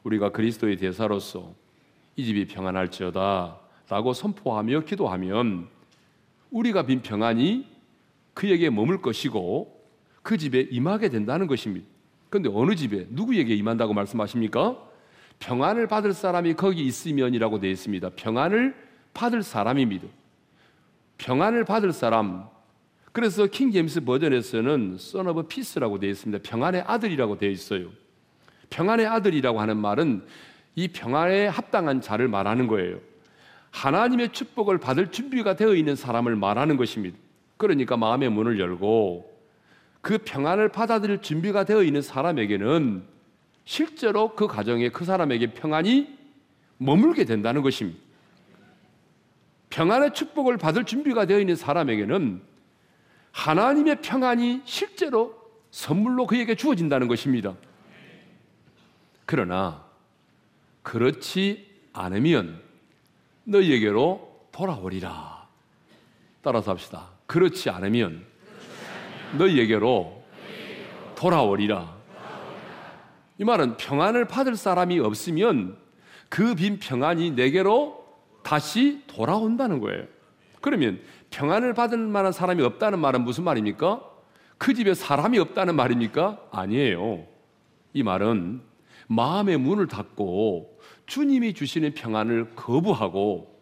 우리가 0.02 0.30
그리스도의 0.30 0.76
대사로서 0.76 1.54
이 2.16 2.24
집이 2.24 2.46
평안할지어다 2.46 3.58
라고 3.88 4.12
선포하며 4.12 4.80
기도하면 4.80 5.68
우리가 6.50 6.86
빈 6.86 7.02
평안이 7.02 7.66
그에게 8.34 8.70
머물 8.70 9.00
것이고 9.00 9.80
그 10.22 10.38
집에 10.38 10.60
임하게 10.60 11.08
된다는 11.08 11.46
것입니다. 11.46 11.86
그런데 12.30 12.50
어느 12.52 12.74
집에 12.74 13.06
누구에게 13.10 13.54
임한다고 13.54 13.92
말씀하십니까? 13.92 14.78
평안을 15.38 15.86
받을 15.86 16.12
사람이 16.14 16.54
거기 16.54 16.84
있으면이라고 16.84 17.60
되어 17.60 17.70
있습니다. 17.70 18.10
평안을 18.16 18.74
받을 19.12 19.42
사람입니다. 19.42 20.06
평안을 21.22 21.64
받을 21.64 21.92
사람. 21.92 22.48
그래서 23.12 23.46
킹 23.46 23.70
제임스 23.70 24.00
버전에서는 24.00 24.96
son 24.98 25.28
of 25.28 25.44
peace라고 25.44 26.00
되어 26.00 26.10
있습니다. 26.10 26.42
평안의 26.42 26.82
아들이라고 26.84 27.38
되어 27.38 27.48
있어요. 27.50 27.90
평안의 28.70 29.06
아들이라고 29.06 29.60
하는 29.60 29.76
말은 29.76 30.24
이 30.74 30.88
평안에 30.88 31.46
합당한 31.46 32.00
자를 32.00 32.26
말하는 32.26 32.66
거예요. 32.66 32.98
하나님의 33.70 34.32
축복을 34.32 34.78
받을 34.78 35.12
준비가 35.12 35.54
되어 35.54 35.74
있는 35.74 35.94
사람을 35.94 36.34
말하는 36.34 36.76
것입니다. 36.76 37.16
그러니까 37.56 37.96
마음의 37.96 38.30
문을 38.30 38.58
열고 38.58 39.30
그 40.00 40.18
평안을 40.18 40.70
받아들일 40.70 41.22
준비가 41.22 41.64
되어 41.64 41.84
있는 41.84 42.02
사람에게는 42.02 43.04
실제로 43.64 44.34
그 44.34 44.48
가정에 44.48 44.88
그 44.88 45.04
사람에게 45.04 45.52
평안이 45.52 46.18
머물게 46.78 47.26
된다는 47.26 47.62
것입니다. 47.62 48.00
평안의 49.72 50.12
축복을 50.12 50.58
받을 50.58 50.84
준비가 50.84 51.24
되어 51.24 51.40
있는 51.40 51.56
사람에게는 51.56 52.42
하나님의 53.32 54.02
평안이 54.02 54.60
실제로 54.66 55.34
선물로 55.70 56.26
그에게 56.26 56.54
주어진다는 56.54 57.08
것입니다. 57.08 57.54
그러나 59.24 59.82
그렇지 60.82 61.66
않으면 61.94 62.60
너희에게로 63.44 64.46
돌아오리라. 64.52 65.48
따라서 66.42 66.72
합시다. 66.72 67.08
그렇지 67.26 67.70
않으면 67.70 68.26
너희에게로 69.38 70.22
돌아오리라. 71.16 71.96
이 73.38 73.44
말은 73.44 73.78
평안을 73.78 74.26
받을 74.26 74.54
사람이 74.54 74.98
없으면 75.00 75.78
그 76.28 76.54
빈 76.54 76.78
평안이 76.78 77.30
내게로 77.30 78.01
다시 78.42 79.02
돌아온다는 79.06 79.80
거예요. 79.80 80.04
그러면 80.60 81.00
평안을 81.30 81.74
받을 81.74 81.98
만한 81.98 82.32
사람이 82.32 82.62
없다는 82.62 82.98
말은 82.98 83.22
무슨 83.22 83.44
말입니까? 83.44 84.02
그 84.58 84.74
집에 84.74 84.94
사람이 84.94 85.38
없다는 85.38 85.74
말입니까? 85.74 86.40
아니에요. 86.52 87.26
이 87.92 88.02
말은 88.02 88.60
마음의 89.08 89.58
문을 89.58 89.88
닫고 89.88 90.78
주님이 91.06 91.54
주시는 91.54 91.94
평안을 91.94 92.54
거부하고 92.54 93.52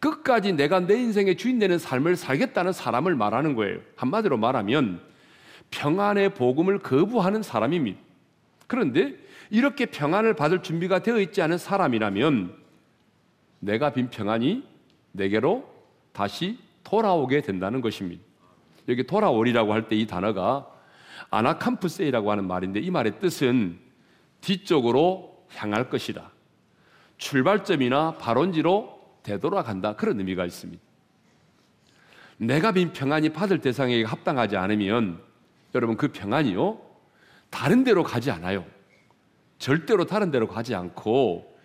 끝까지 0.00 0.52
내가 0.52 0.80
내 0.80 0.94
인생의 1.00 1.36
주인 1.36 1.58
되는 1.58 1.78
삶을 1.78 2.16
살겠다는 2.16 2.72
사람을 2.72 3.14
말하는 3.14 3.54
거예요. 3.54 3.78
한마디로 3.96 4.36
말하면 4.36 5.00
평안의 5.70 6.34
복음을 6.34 6.78
거부하는 6.78 7.42
사람입니다. 7.42 7.98
그런데 8.66 9.16
이렇게 9.50 9.86
평안을 9.86 10.34
받을 10.34 10.62
준비가 10.62 11.00
되어 11.00 11.20
있지 11.20 11.40
않은 11.42 11.58
사람이라면 11.58 12.65
내가 13.60 13.92
빈 13.92 14.10
평안이 14.10 14.64
내게로 15.12 15.68
다시 16.12 16.58
돌아오게 16.84 17.42
된다는 17.42 17.80
것입니다. 17.80 18.22
여기 18.88 19.04
돌아오리라고 19.06 19.72
할 19.72 19.88
때 19.88 19.96
이 19.96 20.06
단어가 20.06 20.70
아나캄프세이라고 21.30 22.30
하는 22.30 22.46
말인데 22.46 22.80
이 22.80 22.90
말의 22.90 23.18
뜻은 23.18 23.78
뒤쪽으로 24.40 25.44
향할 25.54 25.90
것이다. 25.90 26.30
출발점이나 27.18 28.18
발원지로 28.18 28.94
되돌아간다. 29.22 29.96
그런 29.96 30.18
의미가 30.20 30.44
있습니다. 30.44 30.82
내가 32.38 32.72
빈 32.72 32.92
평안이 32.92 33.30
받을 33.30 33.60
대상에게 33.60 34.04
합당하지 34.04 34.56
않으면 34.56 35.20
여러분 35.74 35.96
그 35.96 36.12
평안이요 36.12 36.78
다른 37.50 37.82
데로 37.82 38.02
가지 38.02 38.30
않아요. 38.30 38.64
절대로 39.58 40.04
다른 40.04 40.30
데로 40.30 40.46
가지 40.46 40.74
않고 40.74 41.55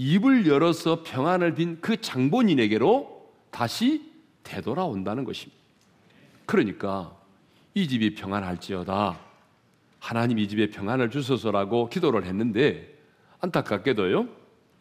입을 0.00 0.46
열어서 0.46 1.02
평안을 1.02 1.56
빈 1.56 1.80
그 1.80 2.00
장본인에게로 2.00 3.32
다시 3.50 4.12
되돌아온다는 4.44 5.24
것입니다. 5.24 5.60
그러니까 6.46 7.16
이 7.74 7.88
집이 7.88 8.14
평안할지어다. 8.14 9.18
하나님 9.98 10.38
이 10.38 10.46
집에 10.46 10.70
평안을 10.70 11.10
주소서라고 11.10 11.88
기도를 11.88 12.26
했는데 12.26 12.96
안타깝게도요. 13.40 14.28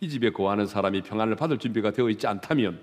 이 0.01 0.10
집에 0.10 0.30
거하는 0.32 0.67
사람이 0.67 1.01
평안을 1.01 1.36
받을 1.36 1.58
준비가 1.58 1.89
되어 1.89 2.12
있지 2.12 2.27
않다면 2.27 2.80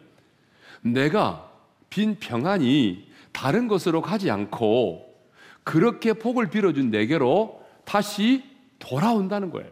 내가 0.82 1.48
빈 1.88 2.18
평안이 2.18 3.12
다른 3.30 3.68
곳으로 3.68 4.02
가지 4.02 4.32
않고 4.32 5.14
그렇게 5.62 6.12
복을 6.12 6.50
빌어준 6.50 6.90
내게로 6.90 7.62
다시 7.84 8.42
돌아온다는 8.80 9.50
거예요. 9.50 9.70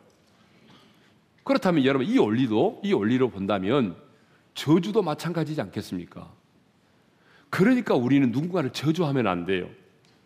그렇다면 1.45 1.85
여러분 1.85 2.07
이 2.07 2.19
원리도 2.19 2.83
이 2.85 2.93
원리로 2.93 3.31
본다면 3.31 3.97
저주도 4.55 5.03
마찬가지지 5.03 5.61
않겠습니까? 5.61 6.31
그러니까 7.51 7.95
우리는 7.95 8.31
누군가를 8.31 8.71
저주하면 8.71 9.27
안 9.27 9.45
돼요. 9.45 9.69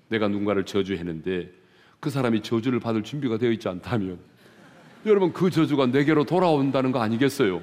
내가 0.08 0.28
누군가를 0.28 0.64
저주했는데 0.64 1.50
그 2.00 2.10
사람이 2.10 2.42
저주를 2.42 2.80
받을 2.80 3.02
준비가 3.02 3.38
되어 3.38 3.50
있지 3.50 3.68
않다면 3.68 4.18
여러분 5.06 5.32
그 5.32 5.50
저주가 5.50 5.86
내게로 5.86 6.24
돌아온다는 6.24 6.92
거 6.92 7.00
아니겠어요? 7.00 7.62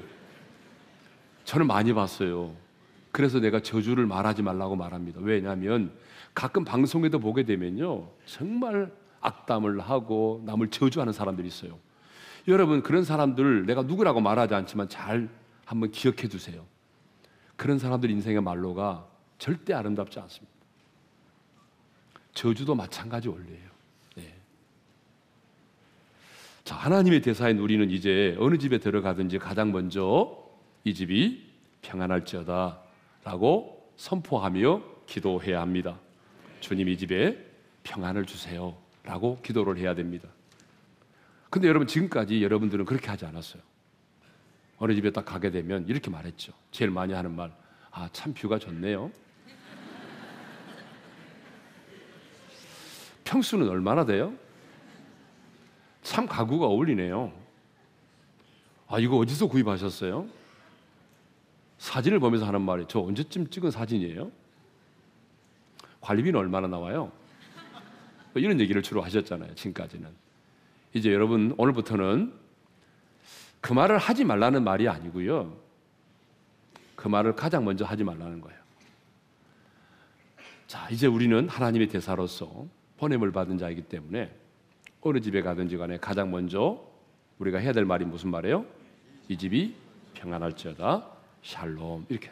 저는 1.44 1.66
많이 1.66 1.92
봤어요. 1.92 2.54
그래서 3.12 3.38
내가 3.38 3.60
저주를 3.60 4.06
말하지 4.06 4.42
말라고 4.42 4.76
말합니다. 4.76 5.20
왜냐하면 5.22 5.92
가끔 6.34 6.64
방송에도 6.64 7.18
보게 7.18 7.44
되면요. 7.44 8.08
정말 8.26 8.90
악담을 9.20 9.80
하고 9.80 10.42
남을 10.44 10.68
저주하는 10.68 11.12
사람들이 11.12 11.46
있어요. 11.46 11.78
여러분 12.46 12.82
그런 12.82 13.04
사람들 13.04 13.66
내가 13.66 13.82
누구라고 13.82 14.20
말하지 14.20 14.54
않지만 14.54 14.88
잘 14.88 15.28
한번 15.64 15.90
기억해 15.90 16.28
두세요. 16.28 16.66
그런 17.56 17.78
사람들 17.78 18.10
인생의 18.10 18.42
말로가 18.42 19.06
절대 19.38 19.72
아름답지 19.72 20.18
않습니다. 20.20 20.52
저주도 22.34 22.74
마찬가지 22.74 23.28
원리예요. 23.28 23.70
네. 24.16 24.34
자, 26.64 26.74
하나님의 26.74 27.22
대사인 27.22 27.58
우리는 27.58 27.90
이제 27.90 28.36
어느 28.38 28.58
집에 28.58 28.78
들어가든지 28.78 29.38
가장 29.38 29.72
먼저 29.72 30.36
이 30.82 30.92
집이 30.92 31.44
평안할지어다 31.82 32.80
라고 33.24 33.90
선포하며 33.96 34.82
기도해야 35.06 35.60
합니다. 35.60 35.98
주님 36.60 36.88
이 36.88 36.96
집에 36.96 37.38
평안을 37.84 38.26
주세요 38.26 38.74
라고 39.04 39.40
기도를 39.42 39.78
해야 39.78 39.94
됩니다. 39.94 40.28
근데 41.54 41.68
여러분 41.68 41.86
지금까지 41.86 42.42
여러분들은 42.42 42.84
그렇게 42.84 43.06
하지 43.10 43.26
않았어요. 43.26 43.62
어느 44.78 44.92
집에 44.92 45.12
딱 45.12 45.24
가게 45.24 45.52
되면 45.52 45.86
이렇게 45.86 46.10
말했죠. 46.10 46.52
제일 46.72 46.90
많이 46.90 47.12
하는 47.12 47.30
말. 47.36 47.56
아, 47.92 48.08
참 48.12 48.34
뷰가 48.34 48.58
좋네요. 48.58 49.12
평수는 53.22 53.68
얼마나 53.68 54.04
돼요? 54.04 54.34
참 56.02 56.26
가구가 56.26 56.66
어울리네요. 56.66 57.32
아, 58.88 58.98
이거 58.98 59.16
어디서 59.18 59.46
구입하셨어요? 59.46 60.26
사진을 61.78 62.18
보면서 62.18 62.48
하는 62.48 62.62
말이 62.62 62.84
저 62.88 62.98
언제쯤 62.98 63.50
찍은 63.50 63.70
사진이에요? 63.70 64.32
관리비는 66.00 66.36
얼마나 66.36 66.66
나와요? 66.66 67.12
뭐 68.32 68.42
이런 68.42 68.58
얘기를 68.58 68.82
주로 68.82 69.02
하셨잖아요. 69.02 69.54
지금까지는. 69.54 70.23
이제 70.94 71.12
여러분 71.12 71.52
오늘부터는 71.58 72.32
그 73.60 73.72
말을 73.72 73.98
하지 73.98 74.24
말라는 74.24 74.62
말이 74.62 74.88
아니고요. 74.88 75.56
그 76.94 77.08
말을 77.08 77.34
가장 77.34 77.64
먼저 77.64 77.84
하지 77.84 78.04
말라는 78.04 78.40
거예요. 78.40 78.58
자, 80.68 80.88
이제 80.90 81.08
우리는 81.08 81.48
하나님의 81.48 81.88
대사로서 81.88 82.66
보냄을 82.98 83.32
받은 83.32 83.58
자이기 83.58 83.82
때문에 83.82 84.32
어느 85.00 85.20
집에 85.20 85.42
가든지 85.42 85.76
간에 85.76 85.98
가장 85.98 86.30
먼저 86.30 86.80
우리가 87.38 87.58
해야 87.58 87.72
될 87.72 87.84
말이 87.84 88.04
무슨 88.04 88.30
말이에요? 88.30 88.64
이 89.28 89.36
집이 89.36 89.74
평안할지어다 90.14 91.08
샬롬 91.42 92.06
이렇게. 92.08 92.30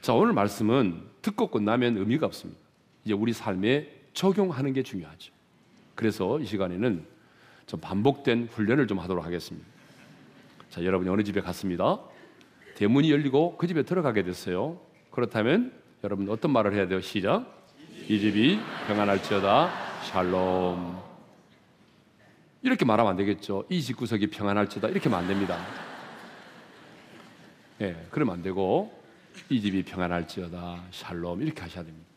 자, 0.00 0.12
오늘 0.14 0.32
말씀은 0.34 1.02
듣고 1.20 1.48
끝나면 1.48 1.96
의미가 1.96 2.26
없습니다. 2.26 2.60
이제 3.04 3.12
우리 3.12 3.32
삶에 3.32 3.90
적용하는 4.12 4.72
게 4.72 4.84
중요하죠. 4.84 5.32
그래서 5.96 6.38
이 6.38 6.46
시간에는 6.46 7.13
좀 7.66 7.80
반복된 7.80 8.48
훈련을 8.50 8.86
좀 8.86 8.98
하도록 8.98 9.24
하겠습니다. 9.24 9.66
자, 10.70 10.84
여러분이 10.84 11.08
어느 11.10 11.22
집에 11.22 11.40
갔습니다. 11.40 12.00
대문이 12.74 13.10
열리고 13.10 13.56
그 13.56 13.66
집에 13.66 13.82
들어가게 13.84 14.22
됐어요. 14.22 14.80
그렇다면 15.10 15.72
여러분 16.02 16.28
어떤 16.28 16.50
말을 16.50 16.74
해야 16.74 16.88
돼요? 16.88 17.00
시작. 17.00 17.66
이 18.08 18.18
집이 18.18 18.58
평안할지어다 18.88 19.70
샬롬. 20.10 20.98
이렇게 22.62 22.84
말하면 22.84 23.10
안 23.10 23.16
되겠죠. 23.16 23.64
이 23.68 23.80
집구석이 23.80 24.28
평안할지어다 24.30 24.88
이렇게 24.88 25.08
하면 25.08 25.22
안 25.22 25.28
됩니다. 25.28 25.58
예, 27.80 27.92
네, 27.92 28.06
그러면 28.10 28.34
안 28.34 28.42
되고 28.42 29.02
이 29.48 29.60
집이 29.60 29.84
평안할지어다 29.84 30.84
샬롬 30.90 31.42
이렇게 31.42 31.62
하셔야 31.62 31.84
됩니다. 31.84 32.08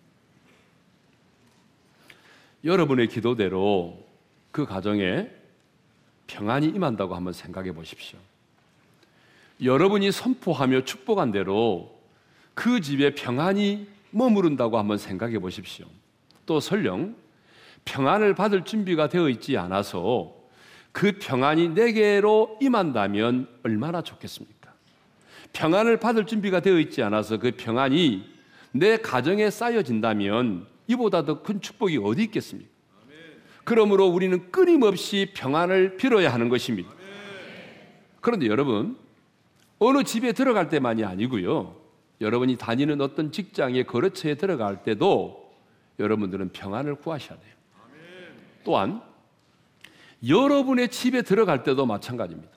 여러분의 2.63 3.07
기도대로 3.07 4.05
그 4.51 4.65
가정에 4.65 5.29
평안이 6.27 6.67
임한다고 6.67 7.15
한번 7.15 7.33
생각해 7.33 7.71
보십시오. 7.71 8.19
여러분이 9.63 10.11
선포하며 10.11 10.83
축복한 10.83 11.31
대로 11.31 11.97
그 12.53 12.81
집에 12.81 13.15
평안이 13.15 13.87
머무른다고 14.11 14.77
한번 14.77 14.97
생각해 14.97 15.39
보십시오. 15.39 15.85
또 16.45 16.59
설령 16.59 17.15
평안을 17.85 18.35
받을 18.35 18.63
준비가 18.63 19.09
되어 19.09 19.29
있지 19.29 19.57
않아서 19.57 20.35
그 20.91 21.13
평안이 21.19 21.69
내게로 21.69 22.57
임한다면 22.61 23.47
얼마나 23.63 24.01
좋겠습니까? 24.01 24.73
평안을 25.53 25.97
받을 25.99 26.25
준비가 26.25 26.59
되어 26.59 26.79
있지 26.79 27.01
않아서 27.03 27.37
그 27.37 27.51
평안이 27.51 28.23
내 28.71 28.97
가정에 28.97 29.49
쌓여진다면 29.49 30.67
이보다 30.87 31.25
더 31.25 31.41
큰 31.43 31.61
축복이 31.61 31.99
어디 32.03 32.23
있겠습니까? 32.23 32.69
그러므로 33.67 34.08
우리는 34.08 34.49
끊임없이 34.49 35.34
평안을 35.36 35.97
빌어야 35.97 36.34
하는 36.34 36.47
것입니다. 36.47 36.89
그런데 38.21 38.47
여러분, 38.47 38.97
어느 39.77 40.06
집에 40.06 40.32
들어갈 40.32 40.69
때만이 40.69 41.03
아니고요. 41.03 41.75
여러분이 42.21 42.56
다니는 42.56 43.01
어떤 43.01 43.34
직장의 43.34 43.86
거래처에 43.86 44.36
들어갈 44.36 44.84
때도 44.84 45.53
여러분들은 45.99 46.53
평안을 46.53 46.95
구하셔야 46.95 47.38
돼요. 47.38 47.53
또한 48.63 49.01
여러분의 50.25 50.88
집에 50.88 51.21
들어갈 51.21 51.63
때도 51.63 51.86
마찬가지입니다. 51.86 52.49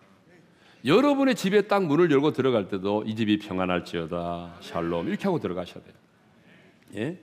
여러분의 0.84 1.34
집에 1.34 1.62
딱 1.62 1.86
문을 1.86 2.08
열고 2.12 2.34
들어갈 2.34 2.68
때도 2.68 3.02
이 3.04 3.16
집이 3.16 3.40
평안할지어다 3.40 4.58
샬롬 4.60 5.08
이렇게 5.08 5.24
하고 5.24 5.40
들어가셔야 5.40 5.82
돼요. 5.82 5.94
예? 6.94 7.18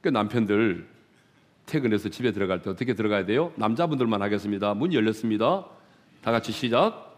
그 0.00 0.08
남편들 0.08 0.93
퇴근해서 1.66 2.08
집에 2.08 2.32
들어갈 2.32 2.62
때 2.62 2.70
어떻게 2.70 2.94
들어가야 2.94 3.24
돼요? 3.24 3.52
남자분들만 3.56 4.22
하겠습니다. 4.22 4.74
문 4.74 4.92
열렸습니다. 4.92 5.66
다 6.22 6.30
같이 6.30 6.52
시작. 6.52 7.12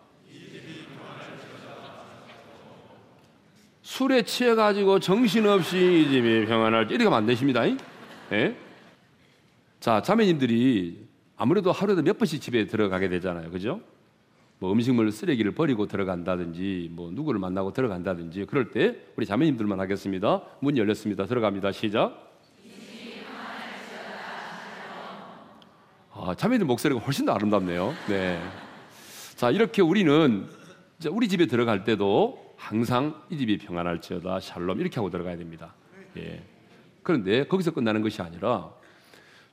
술에 3.83 4.23
취해가지고 4.23 5.01
정신없이 5.01 6.03
이 6.03 6.11
집이 6.11 6.47
평안할 6.47 6.91
이렇게 6.91 7.05
하면 7.05 7.19
안 7.19 7.27
되십니다. 7.27 7.63
예? 8.33 8.57
자, 9.81 10.03
자매님들이 10.03 11.07
아무래도 11.37 11.71
하루에도 11.71 12.03
몇 12.03 12.19
번씩 12.19 12.41
집에 12.41 12.67
들어가게 12.67 13.09
되잖아요. 13.09 13.51
그죠? 13.51 13.81
뭐 14.59 14.73
음식물 14.73 15.13
쓰레기를 15.13 15.53
버리고 15.53 15.87
들어간다든지 15.87 16.91
뭐 16.93 17.11
누구를 17.13 17.39
만나고 17.39 17.73
들어간다든지 17.73 18.47
그럴 18.47 18.71
때 18.71 18.97
우리 19.17 19.27
자매님들만 19.27 19.79
하겠습니다. 19.79 20.43
문 20.61 20.77
열렸습니다. 20.77 21.27
들어갑니다. 21.27 21.73
시작. 21.73 22.26
아, 26.19 26.35
자매님 26.35 26.67
목소리가 26.67 27.01
훨씬 27.01 27.27
더 27.27 27.33
아름답네요. 27.33 27.93
네. 28.09 28.41
자, 29.35 29.51
이렇게 29.51 29.83
우리는 29.83 30.47
우리 31.11 31.29
집에 31.29 31.45
들어갈 31.47 31.85
때도 31.85 32.55
항상 32.57 33.23
이 33.29 33.37
집이 33.37 33.59
평안할지어다 33.59 34.41
샬롬 34.41 34.81
이렇게 34.81 34.97
하고 34.97 35.11
들어가야 35.11 35.37
됩니다. 35.37 35.75
예. 36.17 36.43
그런데 37.03 37.47
거기서 37.47 37.73
끝나는 37.73 38.01
것이 38.01 38.23
아니라 38.23 38.71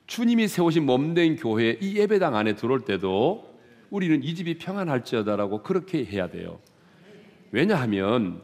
주님이 0.06 0.48
세우신 0.48 0.86
몸된 0.86 1.36
교회 1.36 1.76
이 1.82 1.96
예배당 1.98 2.34
안에 2.34 2.54
들어올 2.54 2.86
때도 2.86 3.54
우리는 3.90 4.22
이 4.24 4.34
집이 4.34 4.56
평안할지어다라고 4.56 5.62
그렇게 5.62 6.02
해야 6.04 6.28
돼요. 6.28 6.58
왜냐하면 7.52 8.40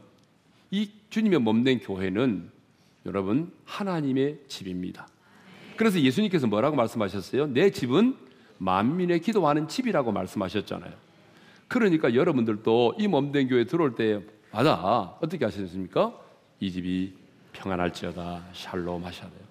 이 0.69 0.91
주님의 1.09 1.39
몸된 1.39 1.79
교회는 1.79 2.51
여러분 3.07 3.51
하나님의 3.65 4.41
집입니다. 4.47 5.07
그래서 5.81 5.99
예수님께서 5.99 6.45
뭐라고 6.45 6.75
말씀하셨어요? 6.75 7.47
내 7.47 7.71
집은 7.71 8.15
만민의 8.59 9.19
기도하는 9.19 9.67
집이라고 9.67 10.11
말씀하셨잖아요. 10.11 10.93
그러니까 11.67 12.13
여러분들도 12.13 12.97
이 12.99 13.07
몸된 13.07 13.47
교회 13.47 13.65
들어올 13.65 13.95
때 13.95 14.21
맞아. 14.51 15.17
어떻게 15.21 15.43
하셨습니까? 15.43 16.13
이 16.59 16.71
집이 16.71 17.13
평안할지어다 17.53 18.43
샬롬 18.53 19.03
하셔야 19.03 19.27
돼요. 19.27 19.41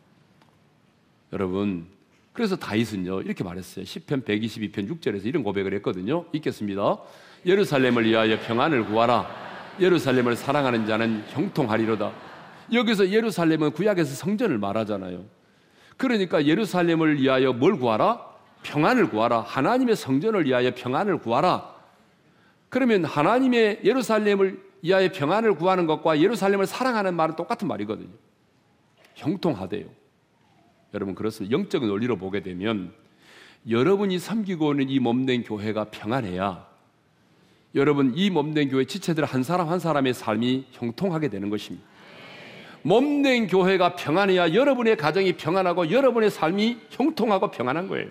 여러분, 1.32 1.88
그래서 2.32 2.54
다윗은요 2.54 3.22
이렇게 3.22 3.42
말했어요. 3.42 3.84
10편 3.84 4.24
122편 4.24 4.88
6절에서 4.88 5.26
이런 5.26 5.42
고백을 5.42 5.74
했거든요. 5.74 6.26
읽겠습니다. 6.32 6.96
예루살렘을 7.44 8.04
위하여 8.06 8.38
평안을 8.38 8.84
구하라. 8.86 9.26
예루살렘을 9.80 10.36
사랑하는 10.36 10.86
자는 10.86 11.24
형통하리로다. 11.30 12.12
여기서 12.72 13.10
예루살렘은 13.10 13.72
구약에서 13.72 14.14
성전을 14.14 14.58
말하잖아요. 14.58 15.39
그러니까 16.00 16.46
예루살렘을 16.46 17.20
위하여 17.20 17.52
뭘 17.52 17.78
구하라? 17.78 18.24
평안을 18.62 19.10
구하라. 19.10 19.42
하나님의 19.42 19.96
성전을 19.96 20.46
위하여 20.46 20.74
평안을 20.74 21.18
구하라. 21.18 21.74
그러면 22.70 23.04
하나님의 23.04 23.80
예루살렘을 23.84 24.62
이하의 24.80 25.12
평안을 25.12 25.56
구하는 25.56 25.86
것과 25.86 26.18
예루살렘을 26.20 26.66
사랑하는 26.66 27.14
말은 27.14 27.36
똑같은 27.36 27.68
말이거든요. 27.68 28.08
형통하대요. 29.16 29.84
여러분 30.94 31.14
그렇습니다. 31.14 31.54
영적인 31.54 31.86
논리로 31.86 32.16
보게 32.16 32.42
되면 32.42 32.94
여러분이 33.68 34.18
섬기고 34.18 34.72
있는 34.72 34.88
이 34.88 35.00
몸된 35.00 35.42
교회가 35.42 35.90
평안해야 35.90 36.66
여러분 37.74 38.14
이 38.16 38.30
몸된 38.30 38.70
교회 38.70 38.86
지체들 38.86 39.26
한 39.26 39.42
사람 39.42 39.68
한 39.68 39.78
사람의 39.78 40.14
삶이 40.14 40.68
형통하게 40.70 41.28
되는 41.28 41.50
것입니다. 41.50 41.89
몸된 42.82 43.46
교회가 43.46 43.94
평안해야 43.96 44.54
여러분의 44.54 44.96
가정이 44.96 45.34
평안하고 45.34 45.90
여러분의 45.90 46.30
삶이 46.30 46.78
형통하고 46.90 47.50
평안한 47.50 47.88
거예요. 47.88 48.08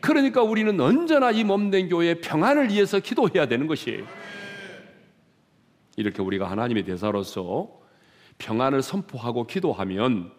그러니까 0.00 0.42
우리는 0.42 0.78
언제나 0.80 1.30
이 1.30 1.44
몸된 1.44 1.88
교회의 1.88 2.20
평안을 2.20 2.70
위해서 2.70 3.00
기도해야 3.00 3.46
되는 3.46 3.66
것이에요. 3.66 4.04
이렇게 5.96 6.22
우리가 6.22 6.50
하나님의 6.50 6.84
대사로서 6.84 7.68
평안을 8.38 8.82
선포하고 8.82 9.46
기도하면 9.46 10.30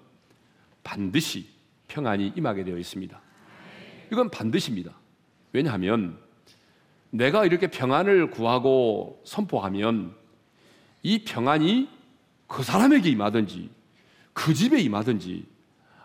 반드시 0.83 1.49
평안이 1.89 2.33
임하게 2.35 2.63
되어 2.63 2.77
있습니다. 2.77 3.21
이건 4.11 4.29
반드시입니다. 4.29 4.93
왜냐하면 5.51 6.17
내가 7.09 7.45
이렇게 7.45 7.67
평안을 7.67 8.29
구하고 8.31 9.21
선포하면 9.25 10.15
이 11.03 11.23
평안이 11.25 11.98
그 12.49 12.63
사람에게 12.63 13.09
임하든지 13.11 13.69
그 14.33 14.53
집에 14.53 14.81
임하든지 14.81 15.45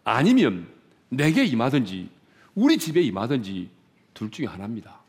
아니면 0.05 0.69
내게 1.09 1.45
임하든지 1.45 2.11
우리 2.55 2.79
집에 2.79 3.01
임하든지 3.01 3.71
둘 4.13 4.31
중에 4.31 4.47
하나입니다. 4.47 5.01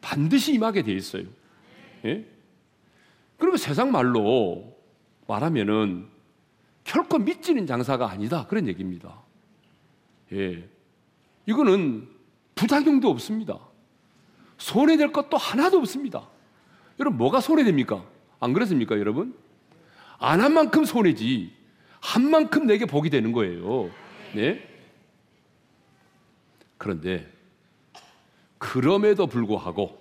반드시 0.00 0.52
임하게 0.54 0.82
돼 0.82 0.92
있어요. 0.92 1.24
예? 2.04 2.26
그리고 3.38 3.56
세상 3.56 3.92
말로 3.92 4.76
말하면은 5.28 6.08
결코 6.82 7.18
믿지는 7.18 7.66
장사가 7.66 8.10
아니다. 8.10 8.46
그런 8.48 8.66
얘기입니다. 8.66 9.22
예. 10.32 10.68
이거는 11.46 12.08
부작용도 12.56 13.08
없습니다. 13.10 13.58
손해될 14.58 15.12
것도 15.12 15.36
하나도 15.36 15.78
없습니다. 15.78 16.28
여러분, 16.98 17.18
뭐가 17.18 17.40
손해됩니까? 17.40 18.04
안 18.40 18.52
그렇습니까, 18.52 18.98
여러분? 18.98 19.36
안 20.22 20.40
한 20.40 20.54
만큼 20.54 20.84
손해지. 20.84 21.52
한 22.00 22.30
만큼 22.30 22.66
내게 22.66 22.86
복이 22.86 23.10
되는 23.10 23.32
거예요. 23.32 23.90
네? 24.34 24.68
그런데, 26.78 27.28
그럼에도 28.58 29.26
불구하고 29.26 30.00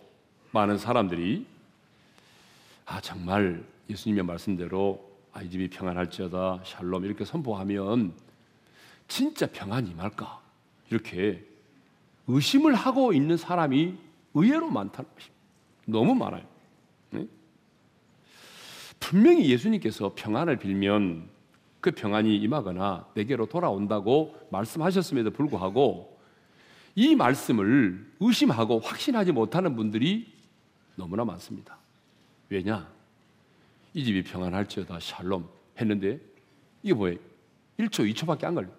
많은 0.52 0.78
사람들이, 0.78 1.46
아, 2.86 3.02
정말 3.02 3.64
예수님의 3.90 4.24
말씀대로 4.24 5.10
아, 5.34 5.42
이 5.42 5.50
집이 5.50 5.70
평안할지어다, 5.70 6.62
샬롬 6.66 7.06
이렇게 7.06 7.26
선포하면 7.26 8.14
진짜 9.08 9.48
평안이 9.48 9.90
임할까? 9.92 10.40
이렇게 10.90 11.44
의심을 12.28 12.76
하고 12.76 13.14
있는 13.14 13.38
사람이 13.38 13.98
의외로 14.34 14.70
많다는 14.70 15.10
것입니다. 15.16 15.42
너무 15.86 16.14
많아요. 16.14 16.51
네? 19.12 19.18
분명히 19.18 19.50
예수님께서 19.50 20.14
평안을 20.16 20.58
빌면 20.58 21.30
그 21.82 21.92
평안이 21.92 22.36
임하거나 22.38 23.08
내게로 23.16 23.48
돌아온다고 23.48 24.36
말씀하셨음에도 24.52 25.32
불구하고 25.32 26.20
이 26.96 27.16
말씀을 27.16 28.12
의심하고 28.20 28.80
확신하지 28.80 29.32
못하는 29.32 29.76
분들이 29.76 30.32
너무나 30.96 31.26
많습니다. 31.26 31.78
왜냐? 32.50 32.90
이 33.94 34.04
집이 34.04 34.24
평안할지어다 34.24 35.00
샬롬 35.00 35.48
했는데 35.80 36.20
이게 36.84 36.94
뭐예요? 36.94 37.18
1초, 37.80 38.14
2초밖에 38.14 38.46
안 38.46 38.56
걸려. 38.56 38.70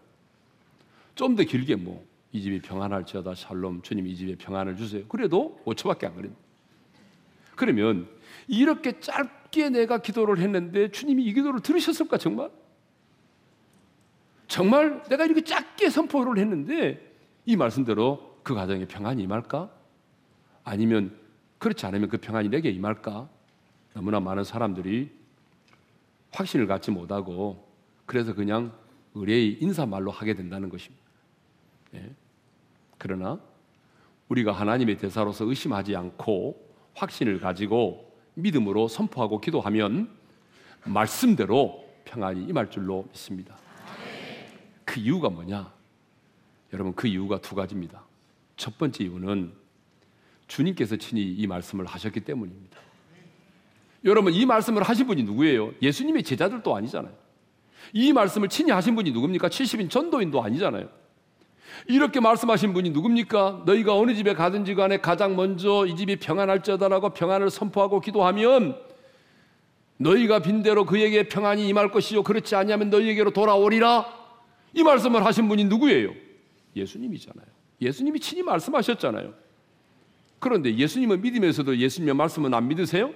좀 1.14 1.36
더 1.36 1.42
길게 1.42 1.76
뭐 1.76 2.12
이 2.32 2.40
집이 2.40 2.60
평안할지어다 2.60 3.34
샬롬 3.34 3.82
주님 3.82 4.06
이 4.06 4.16
집에 4.16 4.34
평안을 4.36 4.76
주세요. 4.76 5.04
그래도 5.06 5.60
5초밖에 5.66 6.04
안 6.04 6.14
걸린다. 6.14 6.36
그러면 7.54 8.08
이렇게 8.48 9.00
짧게 9.00 9.70
내가 9.70 9.98
기도를 9.98 10.38
했는데 10.38 10.90
주님이 10.90 11.24
이 11.24 11.32
기도를 11.32 11.60
들으셨을까 11.60 12.18
정말? 12.18 12.50
정말 14.46 15.02
내가 15.04 15.24
이렇게 15.24 15.42
짧게 15.42 15.88
선포를 15.90 16.38
했는데 16.38 17.14
이 17.46 17.56
말씀대로 17.56 18.38
그 18.42 18.54
가정에 18.54 18.86
평안이 18.86 19.22
임할까? 19.22 19.70
아니면 20.64 21.16
그렇지 21.58 21.86
않으면 21.86 22.08
그 22.08 22.18
평안이 22.18 22.48
내게 22.48 22.70
임할까? 22.70 23.28
너무나 23.94 24.20
많은 24.20 24.44
사람들이 24.44 25.10
확신을 26.32 26.66
갖지 26.66 26.90
못하고 26.90 27.68
그래서 28.06 28.34
그냥 28.34 28.72
의뢰의 29.14 29.58
인사말로 29.62 30.10
하게 30.10 30.34
된다는 30.34 30.68
것입니다. 30.68 31.04
예. 31.94 32.14
그러나 32.98 33.40
우리가 34.28 34.52
하나님의 34.52 34.96
대사로서 34.96 35.44
의심하지 35.44 35.94
않고 35.94 36.72
확신을 36.94 37.40
가지고 37.40 38.11
믿음으로 38.34 38.88
선포하고 38.88 39.40
기도하면 39.40 40.10
말씀대로 40.84 41.84
평안이 42.04 42.44
임할 42.44 42.70
줄로 42.70 43.06
믿습니다. 43.12 43.56
그 44.84 45.00
이유가 45.00 45.28
뭐냐? 45.28 45.72
여러분 46.72 46.94
그 46.94 47.06
이유가 47.06 47.40
두 47.40 47.54
가지입니다. 47.54 48.02
첫 48.56 48.78
번째 48.78 49.04
이유는 49.04 49.52
주님께서 50.48 50.96
친히 50.96 51.22
이 51.22 51.46
말씀을 51.46 51.86
하셨기 51.86 52.20
때문입니다. 52.20 52.78
여러분 54.04 54.32
이 54.32 54.44
말씀을 54.44 54.82
하신 54.82 55.06
분이 55.06 55.22
누구예요? 55.22 55.72
예수님의 55.80 56.24
제자들도 56.24 56.74
아니잖아요. 56.74 57.14
이 57.92 58.12
말씀을 58.12 58.48
친히 58.48 58.70
하신 58.70 58.94
분이 58.94 59.12
누굽니까? 59.12 59.48
70인 59.48 59.90
전도인도 59.90 60.42
아니잖아요. 60.42 60.88
이렇게 61.86 62.20
말씀하신 62.20 62.72
분이 62.72 62.90
누굽니까? 62.90 63.62
너희가 63.66 63.96
어느 63.96 64.14
집에 64.14 64.34
가든지 64.34 64.74
간에 64.74 64.98
가장 64.98 65.36
먼저 65.36 65.86
이 65.86 65.96
집이 65.96 66.16
평안할지어다라고 66.16 67.10
평안을 67.10 67.50
선포하고 67.50 68.00
기도하면 68.00 68.76
너희가 69.96 70.40
빈대로 70.40 70.84
그에게 70.84 71.28
평안이 71.28 71.66
임할 71.68 71.90
것이요 71.90 72.22
그렇지 72.22 72.54
않냐면 72.56 72.90
너희에게로 72.90 73.30
돌아오리라. 73.32 74.06
이 74.74 74.82
말씀을 74.82 75.24
하신 75.24 75.48
분이 75.48 75.64
누구예요? 75.64 76.12
예수님이잖아요. 76.74 77.46
예수님이 77.80 78.20
친히 78.20 78.42
말씀하셨잖아요. 78.42 79.34
그런데 80.38 80.74
예수님은 80.76 81.20
믿으면서도 81.20 81.76
예수님의 81.76 82.14
말씀은 82.14 82.52
안 82.52 82.68
믿으세요? 82.68 83.12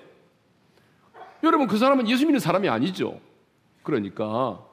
여러분 1.43 1.67
그 1.67 1.77
사람은 1.77 2.09
예수 2.09 2.25
믿는 2.25 2.41
사람이 2.41 2.69
아니죠. 2.69 3.21
그러니까 3.83 4.65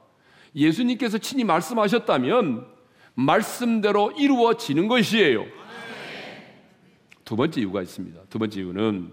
예수님께서 0.56 1.18
친히 1.18 1.44
말씀하셨다면 1.44 2.68
말씀대로 3.16 4.12
이루어지는 4.12 4.88
것이에요. 4.88 5.46
두 7.26 7.36
번째 7.36 7.62
이유가 7.62 7.82
있습니다. 7.82 8.22
두 8.30 8.40
번째 8.40 8.60
이유는 8.60 9.12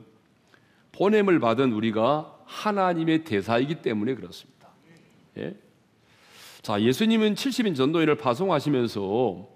보냄을 0.93 1.39
받은 1.41 1.73
우리가 1.73 2.39
하나님의 2.45 3.25
대사이기 3.25 3.77
때문에 3.77 4.15
그렇습니다. 4.15 4.69
예? 5.39 5.55
자, 6.63 6.81
예수님은 6.81 7.35
70인 7.35 7.77
전도인을 7.77 8.17
파송하시면서 8.17 9.49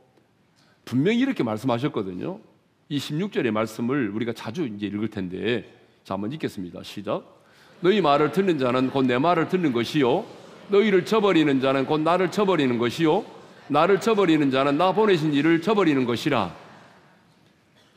분명히 0.85 1.19
이렇게 1.19 1.43
말씀하셨거든요. 1.43 2.41
이 2.89 2.99
16절의 2.99 3.51
말씀을 3.51 4.11
우리가 4.11 4.33
자주 4.33 4.67
이제 4.67 4.87
읽을 4.87 5.09
텐데, 5.09 5.65
자, 6.05 6.15
한번 6.15 6.33
읽겠습니다. 6.33 6.83
시작. 6.83 7.43
너희 7.81 8.01
말을 8.01 8.33
듣는 8.33 8.59
자는 8.59 8.91
곧 8.91 9.05
내 9.05 9.19
말을 9.19 9.49
듣는 9.49 9.73
것이요. 9.73 10.25
너희를 10.69 11.05
쳐버리는 11.05 11.61
자는 11.61 11.87
곧 11.87 12.01
나를 12.01 12.31
쳐버리는 12.31 12.79
것이요. 12.79 13.25
나를 13.69 14.01
쳐버리는 14.01 14.51
자는 14.51 14.77
나 14.77 14.93
보내신 14.93 15.33
이를 15.33 15.63
쳐버리는 15.63 16.05
것이라. 16.05 16.55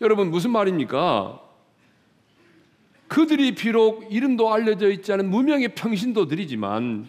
여러분, 0.01 0.31
무슨 0.31 0.51
말입니까? 0.51 1.41
그들이 3.07 3.55
비록 3.55 4.07
이름도 4.11 4.53
알려져 4.53 4.89
있지 4.89 5.11
않은 5.13 5.29
무명의 5.29 5.75
평신도들이지만 5.75 7.07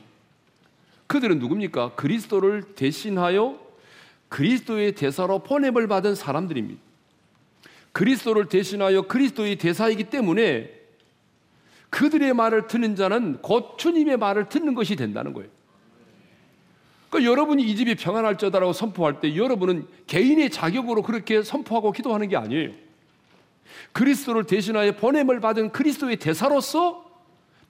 그들은 1.06 1.38
누굽니까? 1.38 1.94
그리스도를 1.94 2.74
대신하여 2.74 3.58
그리스도의 4.28 4.92
대사로 4.92 5.40
보냄을 5.40 5.88
받은 5.88 6.14
사람들입니다. 6.14 6.80
그리스도를 7.92 8.48
대신하여 8.48 9.02
그리스도의 9.02 9.56
대사이기 9.56 10.04
때문에 10.04 10.70
그들의 11.90 12.34
말을 12.34 12.66
듣는 12.66 12.94
자는 12.94 13.38
곧 13.40 13.78
주님의 13.78 14.18
말을 14.18 14.48
듣는 14.50 14.74
것이 14.74 14.94
된다는 14.94 15.32
거예요. 15.32 15.48
그러니까 17.08 17.30
여러분이 17.30 17.62
이 17.62 17.74
집이 17.74 17.94
평안할지어다라고 17.94 18.72
선포할 18.72 19.20
때 19.20 19.34
여러분은 19.36 19.86
개인의 20.06 20.50
자격으로 20.50 21.02
그렇게 21.02 21.42
선포하고 21.42 21.92
기도하는 21.92 22.28
게 22.28 22.36
아니에요. 22.36 22.70
그리스도를 23.92 24.44
대신하여 24.44 24.92
보냄을 24.92 25.40
받은 25.40 25.72
그리스도의 25.72 26.16
대사로서 26.16 27.04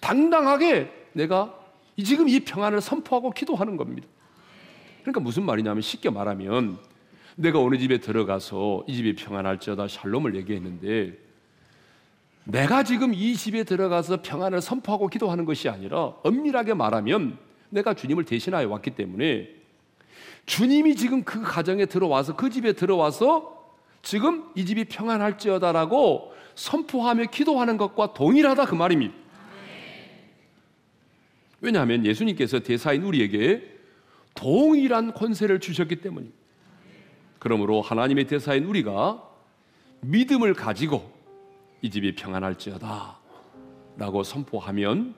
당당하게 0.00 0.92
내가 1.12 1.54
지금 2.02 2.28
이 2.28 2.40
평안을 2.40 2.80
선포하고 2.80 3.30
기도하는 3.30 3.76
겁니다. 3.76 4.06
그러니까 5.02 5.20
무슨 5.20 5.44
말이냐면 5.44 5.82
쉽게 5.82 6.10
말하면 6.10 6.78
내가 7.36 7.60
어느 7.60 7.78
집에 7.78 7.98
들어가서 7.98 8.84
이 8.86 8.96
집이 8.96 9.14
평안할지어다 9.14 9.88
샬롬을 9.88 10.34
얘기했는데 10.36 11.16
내가 12.44 12.82
지금 12.82 13.14
이 13.14 13.34
집에 13.34 13.62
들어가서 13.62 14.22
평안을 14.22 14.60
선포하고 14.60 15.08
기도하는 15.08 15.44
것이 15.44 15.68
아니라 15.68 16.14
엄밀하게 16.24 16.74
말하면 16.74 17.38
내가 17.70 17.94
주님을 17.94 18.24
대신하여 18.24 18.68
왔기 18.68 18.92
때문에 18.92 19.50
주님이 20.46 20.96
지금 20.96 21.24
그 21.24 21.42
가정에 21.42 21.86
들어와서 21.86 22.34
그 22.36 22.50
집에 22.50 22.72
들어와서 22.72 23.76
지금 24.02 24.50
이 24.54 24.64
집이 24.64 24.86
평안할지어다라고 24.86 26.32
선포하며 26.54 27.26
기도하는 27.26 27.76
것과 27.76 28.14
동일하다 28.14 28.64
그 28.66 28.74
말입니다. 28.74 29.14
왜냐하면 31.60 32.06
예수님께서 32.06 32.60
대사인 32.60 33.02
우리에게 33.02 33.76
동일한 34.34 35.12
권세를 35.12 35.60
주셨기 35.60 35.96
때문입니다. 35.96 36.38
그러므로 37.38 37.82
하나님의 37.82 38.26
대사인 38.26 38.64
우리가 38.64 39.22
믿음을 40.00 40.54
가지고 40.54 41.12
이 41.82 41.90
집이 41.90 42.14
평안할지어다 42.14 43.18
라고 43.96 44.22
선포하면 44.22 45.14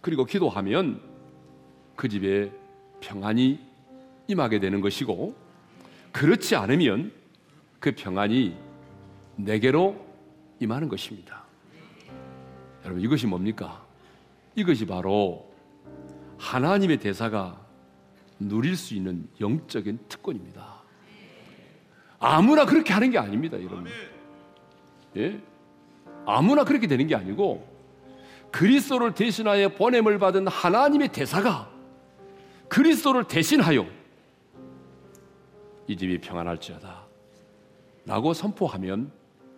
그리고 0.00 0.24
기도하면 0.24 1.00
그 1.98 2.08
집에 2.08 2.52
평안이 3.00 3.58
임하게 4.28 4.60
되는 4.60 4.80
것이고 4.80 5.34
그렇지 6.12 6.54
않으면 6.54 7.10
그 7.80 7.90
평안이 7.90 8.56
내게로 9.34 9.96
임하는 10.60 10.88
것입니다. 10.88 11.42
여러분 12.84 13.02
이것이 13.02 13.26
뭡니까? 13.26 13.84
이것이 14.54 14.86
바로 14.86 15.52
하나님의 16.38 16.98
대사가 16.98 17.60
누릴 18.38 18.76
수 18.76 18.94
있는 18.94 19.28
영적인 19.40 19.98
특권입니다. 20.08 20.84
아무나 22.20 22.64
그렇게 22.64 22.92
하는 22.92 23.10
게 23.10 23.18
아닙니다, 23.18 23.56
여러분. 23.60 23.88
예? 25.16 25.40
아무나 26.24 26.62
그렇게 26.62 26.86
되는 26.86 27.08
게 27.08 27.16
아니고 27.16 27.66
그리스도를 28.52 29.14
대신하여 29.16 29.70
보냄을 29.70 30.20
받은 30.20 30.46
하나님의 30.46 31.08
대사가 31.08 31.76
그리스도를 32.68 33.24
대신하여 33.24 33.86
이 35.86 35.96
집이 35.96 36.20
평안할지어다 36.20 37.02
라고 38.04 38.34
선포하면 38.34 39.10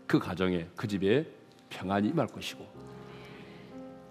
그 0.07 0.19
가정에 0.19 0.67
그 0.77 0.89
집에 0.89 1.27
평안이 1.69 2.09
임할 2.09 2.27
것이고 2.27 2.67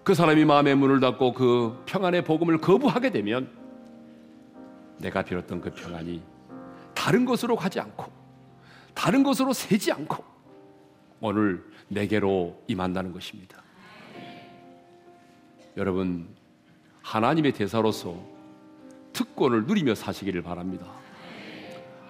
그 0.02 0.14
사람이 0.14 0.44
마음의 0.44 0.76
문을 0.76 1.00
닫고 1.00 1.32
그 1.34 1.82
평안의 1.86 2.24
복음을 2.24 2.58
거부하게 2.58 3.10
되면 3.10 3.50
내가 4.98 5.22
빌었던 5.22 5.60
그 5.60 5.70
평안이 5.70 6.22
다른 6.94 7.24
것으로 7.24 7.56
가지 7.56 7.80
않고 7.80 8.10
다른 8.94 9.22
것으로 9.22 9.52
새지 9.52 9.92
않고 9.92 10.22
오늘 11.20 11.64
내게로 11.88 12.62
임한다는 12.66 13.12
것입니다. 13.12 13.62
여러분 15.76 16.28
하나님의 17.02 17.52
대사로서 17.52 18.39
특권을 19.20 19.66
누리며 19.66 19.94
사시기를 19.94 20.40
바랍니다. 20.40 20.86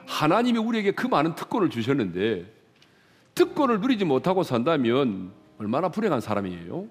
하나님이 0.07 0.61
우리에게 0.61 0.93
그 0.93 1.09
많은 1.09 1.35
특권을 1.35 1.69
주셨는데 1.69 2.47
특권을 3.35 3.81
누리지 3.81 4.05
못하고 4.05 4.45
산다면 4.45 5.33
얼마나 5.59 5.89
불행한 5.89 6.21
사람이에요? 6.21 6.87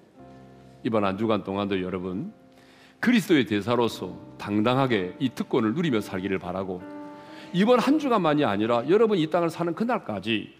이번 0.84 1.04
한 1.06 1.16
주간 1.16 1.42
동안도 1.42 1.80
여러분 1.80 2.34
그리스도의 3.00 3.46
대사로서 3.46 4.14
당당하게 4.36 5.16
이 5.18 5.30
특권을 5.30 5.72
누리며 5.72 6.02
살기를 6.02 6.38
바라고 6.38 6.82
이번 7.54 7.78
한 7.78 7.98
주간만이 7.98 8.44
아니라 8.44 8.84
여러분 8.90 9.16
이 9.16 9.30
땅을 9.30 9.48
사는 9.48 9.74
그날까지 9.74 10.52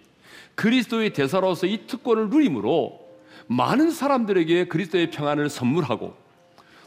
그리스도의 0.55 1.12
대사로서 1.12 1.66
이 1.66 1.87
특권을 1.87 2.31
누림으로 2.31 2.99
많은 3.46 3.90
사람들에게 3.90 4.68
그리스도의 4.68 5.11
평안을 5.11 5.51
선물하고 5.51 6.16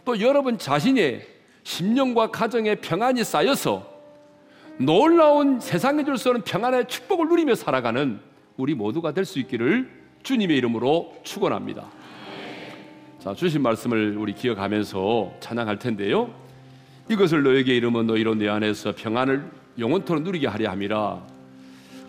또 0.05 0.19
여러분 0.21 0.57
자신의 0.57 1.32
심령과 1.63 2.31
가정의 2.31 2.81
평안이 2.81 3.23
쌓여서 3.23 3.91
놀라운 4.77 5.59
세상에 5.59 6.03
줄 6.03 6.17
수 6.17 6.29
없는 6.29 6.43
평안의 6.43 6.87
축복을 6.87 7.27
누리며 7.29 7.55
살아가는 7.55 8.19
우리 8.57 8.75
모두가 8.75 9.13
될 9.13 9.25
수 9.25 9.39
있기를 9.39 9.89
주님의 10.23 10.57
이름으로 10.57 11.15
축원합니다. 11.23 11.85
자, 13.19 13.33
주신 13.33 13.61
말씀을 13.61 14.17
우리 14.17 14.33
기억하면서 14.33 15.33
찬양할 15.39 15.79
텐데요. 15.79 16.29
이것을 17.09 17.43
너에게 17.43 17.75
이름은 17.75 18.07
너희로 18.07 18.35
내 18.35 18.49
안에서 18.49 18.93
평안을 18.95 19.49
영원토록 19.79 20.23
누리게 20.23 20.47
하려 20.47 20.69
함이라. 20.71 21.21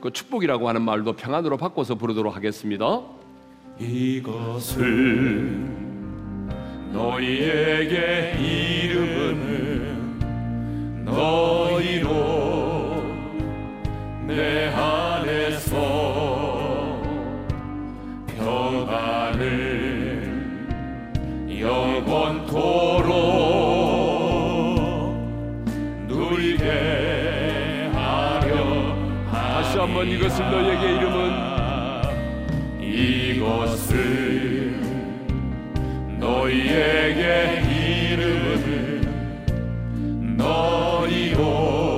그 0.00 0.12
축복이라고 0.12 0.68
하는 0.68 0.82
말도 0.82 1.14
평안으로 1.14 1.56
바꿔서 1.56 1.94
부르도록 1.94 2.34
하겠습니다. 2.36 3.00
이것을 3.78 5.83
너희에게 6.94 8.36
이름은 8.38 9.34
너희로 11.04 12.08
내 14.28 14.68
안에서 14.68 15.74
평안을 18.36 19.42
영원토록 21.58 23.10
누리게 26.06 27.90
하려 27.92 28.94
다시 29.32 29.78
한번 29.78 30.06
이것을 30.08 30.48
너희에게 30.48 30.94
이름은 30.94 31.18
이것을 32.80 34.23
너희에게 36.44 37.62
이름은 38.12 39.00
너희로 40.36 41.93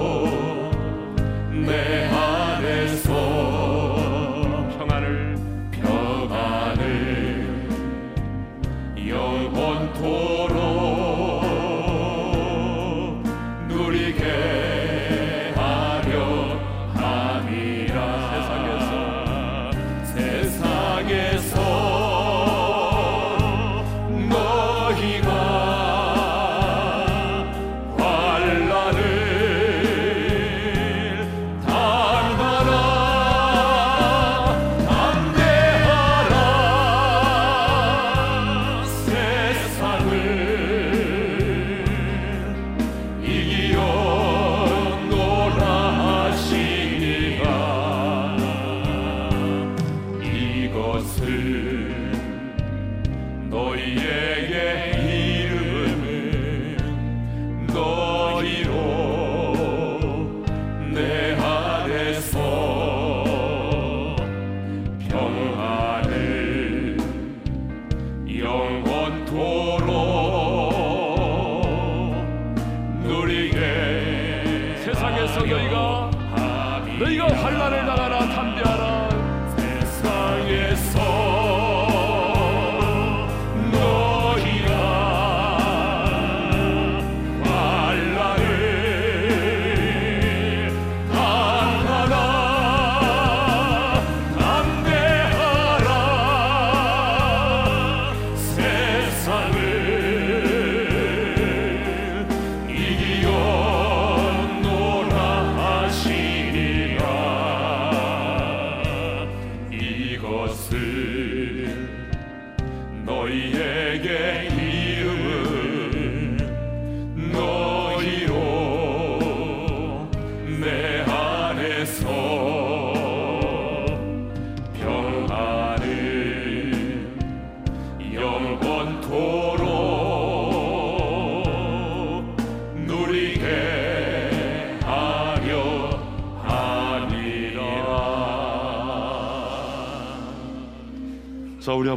너희가 76.98 77.26
환난을 77.26 77.86
당하라 77.86 78.18
담대 78.28 78.62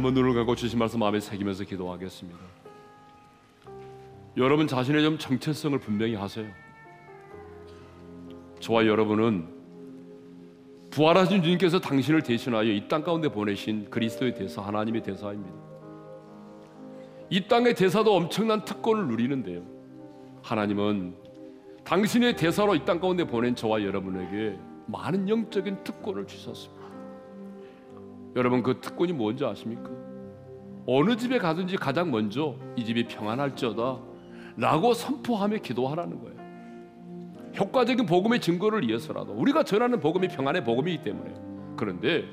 한번 0.00 0.14
눈을 0.14 0.32
감고 0.32 0.54
주신 0.54 0.78
말씀 0.78 0.98
마음에 0.98 1.20
새기면서 1.20 1.64
기도하겠습니다. 1.64 2.38
여러분 4.38 4.66
자신의 4.66 5.02
좀 5.02 5.18
정체성을 5.18 5.78
분명히 5.78 6.14
하세요. 6.14 6.46
저와 8.60 8.86
여러분은 8.86 9.46
부활하신 10.90 11.42
주님께서 11.42 11.80
당신을 11.80 12.22
대신하여 12.22 12.64
이 12.72 12.88
땅 12.88 13.02
가운데 13.04 13.28
보내신 13.28 13.90
그리스도의 13.90 14.34
대사, 14.36 14.62
하나님의 14.62 15.02
대사입니다. 15.02 15.54
이 17.28 17.46
땅의 17.46 17.74
대사도 17.74 18.16
엄청난 18.16 18.64
특권을 18.64 19.06
누리는데요. 19.06 19.62
하나님은 20.42 21.14
당신의 21.84 22.36
대사로 22.36 22.74
이 22.74 22.86
땅 22.86 23.00
가운데 23.00 23.24
보낸 23.24 23.54
저와 23.54 23.82
여러분에게 23.82 24.58
많은 24.86 25.28
영적인 25.28 25.84
특권을 25.84 26.26
주셨습니다. 26.26 26.79
여러분 28.36 28.62
그 28.62 28.80
특권이 28.80 29.12
뭔지 29.12 29.44
아십니까? 29.44 29.90
어느 30.86 31.16
집에 31.16 31.38
가든지 31.38 31.76
가장 31.76 32.10
먼저 32.10 32.56
이 32.76 32.84
집이 32.84 33.06
평안할지어다 33.08 33.98
라고 34.56 34.94
선포하며 34.94 35.58
기도하라는 35.58 36.20
거예요. 36.20 36.40
효과적인 37.58 38.06
복음의 38.06 38.40
증거를 38.40 38.86
위해서라도 38.86 39.32
우리가 39.32 39.64
전하는 39.64 40.00
복음이 40.00 40.28
평안의 40.28 40.64
복음이기 40.64 41.02
때문에 41.02 41.34
그런데 41.76 42.24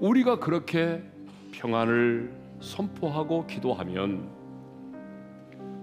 우리가 0.00 0.38
그렇게 0.38 1.02
평안을 1.52 2.32
선포하고 2.60 3.46
기도하면 3.46 4.28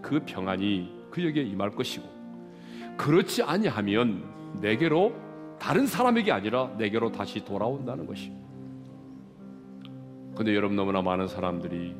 그 0.02 0.20
평안이 0.26 1.08
그에게 1.12 1.42
임할 1.42 1.72
것이고 1.72 2.06
그렇지 2.98 3.44
아니하면 3.44 4.24
내게로 4.62 5.14
다른 5.60 5.88
사람에게 5.88 6.32
아니라 6.32 6.68
내게로 6.78 7.12
다시 7.12 7.44
돌아온다는 7.44 8.06
것입니다. 8.06 8.43
근데 10.36 10.56
여러분 10.56 10.76
너무나 10.76 11.02
많은 11.02 11.28
사람들이 11.28 11.96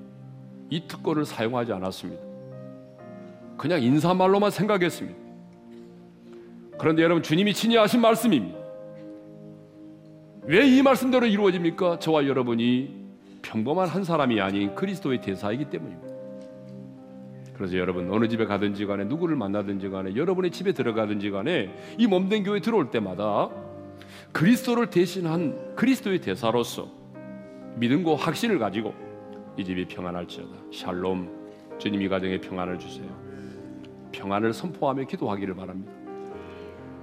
이 0.70 0.88
특권을 0.88 1.26
사용하지 1.26 1.74
않았습니다. 1.74 2.22
그냥 3.58 3.82
인사말로만 3.82 4.50
생각했습니다. 4.52 5.20
그런데 6.80 7.04
여러분 7.04 7.22
주님이 7.22 7.54
친히 7.54 7.76
하신 7.78 8.02
말씀입니다. 8.02 8.58
왜 10.46 10.68
이 10.68 10.82
말씀대로 10.82 11.26
이루어집니까? 11.26 12.00
저와 12.00 12.28
여러분이 12.28 13.04
평범한 13.44 13.88
한 13.88 14.04
사람이 14.04 14.42
아닌 14.42 14.74
그리스도의 14.76 15.22
대사이기 15.22 15.70
때문입니다. 15.70 16.14
그래서 17.54 17.78
여러분 17.78 18.12
어느 18.12 18.28
집에 18.28 18.46
가든지 18.46 18.86
간에 18.86 19.06
누구를 19.06 19.36
만나든지 19.36 19.90
간에 19.90 20.16
여러분의 20.16 20.52
집에 20.52 20.72
들어가든지 20.74 21.30
간에 21.30 21.70
이 21.98 22.08
몸된 22.08 22.44
교회 22.44 22.60
들어올 22.60 22.90
때마다 22.90 23.50
그리스도를 24.32 24.90
대신한 24.90 25.76
그리스도의 25.76 26.20
대사로서 26.20 27.03
믿음과 27.76 28.16
확신을 28.16 28.60
가지고 28.60 28.94
이 29.58 29.64
집이 29.64 29.86
평안할지어다. 29.88 30.52
샬롬 30.72 31.44
주님 31.78 32.02
이 32.02 32.08
가정에 32.08 32.40
평안을 32.40 32.80
주세요. 32.80 33.08
평안을 34.12 34.54
선포하며 34.54 35.06
기도하기를 35.06 35.56
바랍니다. 35.56 35.92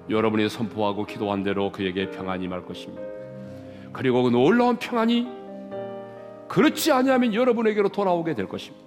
여러분이 0.08 0.48
선포하고 0.48 1.06
기도한 1.06 1.42
대로 1.42 1.70
그에게 1.70 2.10
평안이 2.10 2.44
임할 2.44 2.64
것입니다. 2.64 3.02
그리고 3.92 4.22
그 4.22 4.30
놀라운 4.30 4.76
평안이 4.76 5.26
그렇지 6.48 6.90
아니하면 6.92 7.34
여러분에게로 7.34 7.90
돌아오게 7.90 8.34
될 8.34 8.48
것입니다. 8.48 8.84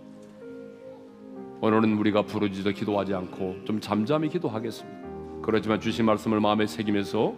오늘은 1.62 1.98
우리가 1.98 2.24
부르짖어 2.24 2.72
기도하지 2.72 3.14
않고 3.14 3.64
좀 3.64 3.80
잠잠히 3.80 4.28
기도하겠습니다. 4.28 5.04
그렇지만 5.42 5.80
주신 5.80 6.06
말씀을 6.06 6.42
마음에 6.42 6.68
새기면서 6.68 7.34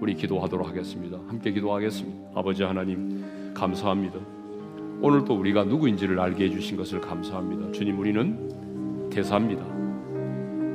우리 0.00 0.14
기도하도록 0.14 0.68
하겠습니다. 0.68 1.18
함께 1.28 1.52
기도하겠습니다. 1.52 2.30
아버지 2.34 2.62
하나님 2.62 3.24
감사합니다. 3.58 4.20
오늘 5.00 5.24
또 5.24 5.34
우리가 5.34 5.64
누구인지를 5.64 6.18
알게 6.20 6.44
해주신 6.44 6.76
것을 6.76 7.00
감사합니다. 7.00 7.72
주님 7.72 7.98
우리는 7.98 9.08
대사입니다. 9.10 9.64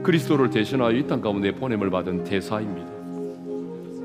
그리스도를 0.04 0.50
대신하여 0.50 0.92
이 0.92 1.08
땅 1.08 1.22
가운데 1.22 1.52
보냄을 1.54 1.90
받은 1.90 2.26
대사입니다. 2.26 2.92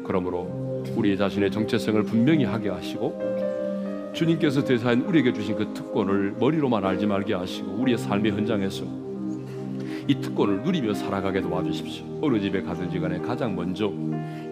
그러므로 0.05 0.85
우리 0.97 1.17
자신의 1.17 1.51
정체성을 1.51 2.03
분명히 2.05 2.45
하게 2.45 2.69
하시고 2.69 4.13
주님께서 4.15 4.65
대사인 4.65 5.03
우리에게 5.03 5.33
주신 5.33 5.57
그 5.57 5.73
특권을 5.75 6.37
머리로만 6.39 6.85
알지 6.85 7.07
말게 7.07 7.35
하시고 7.35 7.73
우리의 7.73 7.99
삶의 7.99 8.33
현장에서 8.33 8.85
이 10.07 10.15
특권을 10.21 10.63
누리며 10.63 10.95
살아가게 10.95 11.43
도와주십시오. 11.43 12.21
어느 12.23 12.41
집에 12.41 12.63
가든지 12.63 12.99
간에 12.99 13.19
가장 13.19 13.55
먼저 13.55 13.93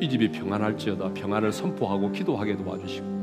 이 0.00 0.08
집이 0.08 0.32
평안할지어다 0.32 1.14
평안을 1.14 1.52
선포하고 1.52 2.12
기도하게 2.12 2.56
도와주시고 2.56 3.15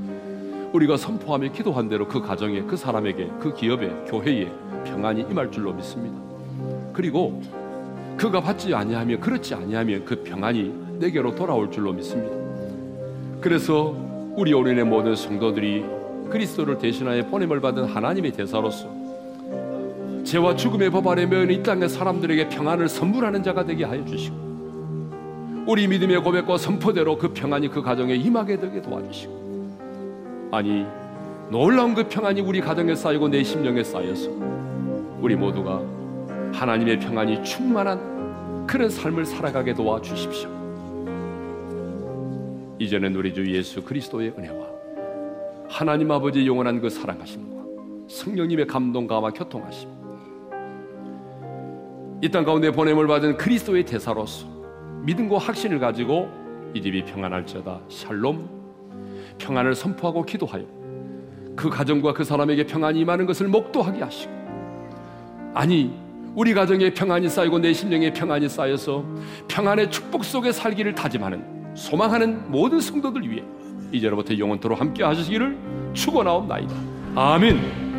우리가 0.74 0.98
선포하며 0.98 1.52
기도한 1.52 1.88
대로 1.88 2.08
그 2.08 2.20
가정에 2.20 2.62
그 2.64 2.76
사람에게 2.76 3.30
그 3.40 3.54
기업에 3.54 3.90
교회에 4.08 4.52
평안이 4.86 5.28
임할 5.30 5.52
줄로 5.52 5.72
믿습니다. 5.72 6.18
그리고 6.92 7.42
그가 8.18 8.42
받지 8.42 8.74
아니하면 8.74 9.20
그렇지 9.20 9.54
아니하면 9.54 10.04
그 10.04 10.24
평안이 10.24 10.98
내게로 11.00 11.36
돌아올 11.36 11.72
줄로 11.72 11.94
믿습니다. 11.94 12.36
그래서 13.40 13.96
우리 14.36 14.52
오륜의 14.54 14.84
모든 14.86 15.16
성도들이 15.16 15.86
그리스도를 16.30 16.80
대신하여 16.80 17.28
보냄을 17.28 17.62
받은 17.62 17.86
하나님의 17.86 18.32
대사로서 18.32 18.90
죄와 20.24 20.56
죽음의 20.56 20.90
법 20.90 21.08
아래 21.08 21.28
매여 21.28 21.44
이 21.44 21.62
땅의 21.62 21.90
사람들에게 21.90 22.50
평안을 22.50 22.90
선물하는 22.90 23.44
자가 23.44 23.66
되게 23.66 23.84
하여 23.84 24.04
주시고 24.06 25.64
우리 25.68 25.88
믿음의 25.88 26.24
고백과 26.24 26.58
선포대로 26.58 27.18
그 27.18 27.32
평안이 27.32 27.68
그 27.70 27.84
가정에 27.84 28.16
임하게 28.16 28.60
되게 28.60 28.82
도와주시고 28.82 29.43
아니 30.54 30.86
놀라운 31.50 31.96
그 31.96 32.08
평안이 32.08 32.42
우리 32.42 32.62
가정에 32.62 32.94
쌓이고 32.94 33.28
내 33.28 33.44
심령에 33.44 33.84
쌓여서 33.84 34.30
우리 35.20 35.36
모두가 35.36 35.82
하나님의 36.54 37.00
평안이 37.00 37.44
충만한 37.44 38.68
그런 38.68 38.88
삶을 38.88 39.26
살아가게 39.26 39.74
도와 39.74 40.00
주십시오. 40.00 40.48
이제는 42.78 43.16
우리 43.16 43.34
주 43.34 43.52
예수 43.52 43.84
그리스도의 43.84 44.34
은혜와 44.38 44.68
하나님 45.70 46.12
아버지의 46.12 46.46
영원한 46.46 46.80
그 46.80 46.88
사랑하심과 46.88 47.64
성령님의 48.08 48.68
감동 48.68 49.08
감화 49.08 49.32
교통하심 49.32 49.90
이 52.22 52.30
땅 52.30 52.46
가운데 52.46 52.70
보냄을 52.72 53.08
받은 53.08 53.38
그리스도의 53.38 53.86
대사로서 53.86 54.46
믿음과 55.02 55.40
확신을 55.40 55.80
가지고 55.80 56.30
이 56.76 56.82
집이 56.82 57.06
평안할지어다 57.06 57.82
샬롬 57.90 58.63
평안을 59.38 59.76
선포하고 59.76 60.24
기도하여 60.26 60.64
그 61.56 61.70
가정과 61.70 62.14
그 62.14 62.24
사람에게 62.24 62.66
평안이 62.66 63.00
임하는 63.00 63.26
것을 63.26 63.48
목도하게 63.48 64.02
하시고 64.02 64.32
아니 65.54 65.94
우리 66.36 66.54
가정에 66.54 66.94
평안이 66.94 67.30
쌓이고 67.30 67.60
내 67.60 67.74
심령에 67.74 68.12
평안이 68.12 68.50
쌓여서 68.50 69.06
평안의 69.48 69.92
축복 69.92 70.26
속에 70.26 70.52
살기를 70.52 70.96
다짐하는 70.96 71.76
소망하는 71.76 72.52
모든 72.52 72.80
성도들 72.80 73.30
위해 73.30 73.44
이제로부터 73.92 74.38
영원토로 74.38 74.76
함께 74.76 75.04
하시기를 75.04 75.58
축원하옵나이다. 75.94 76.74
아멘. 77.16 77.93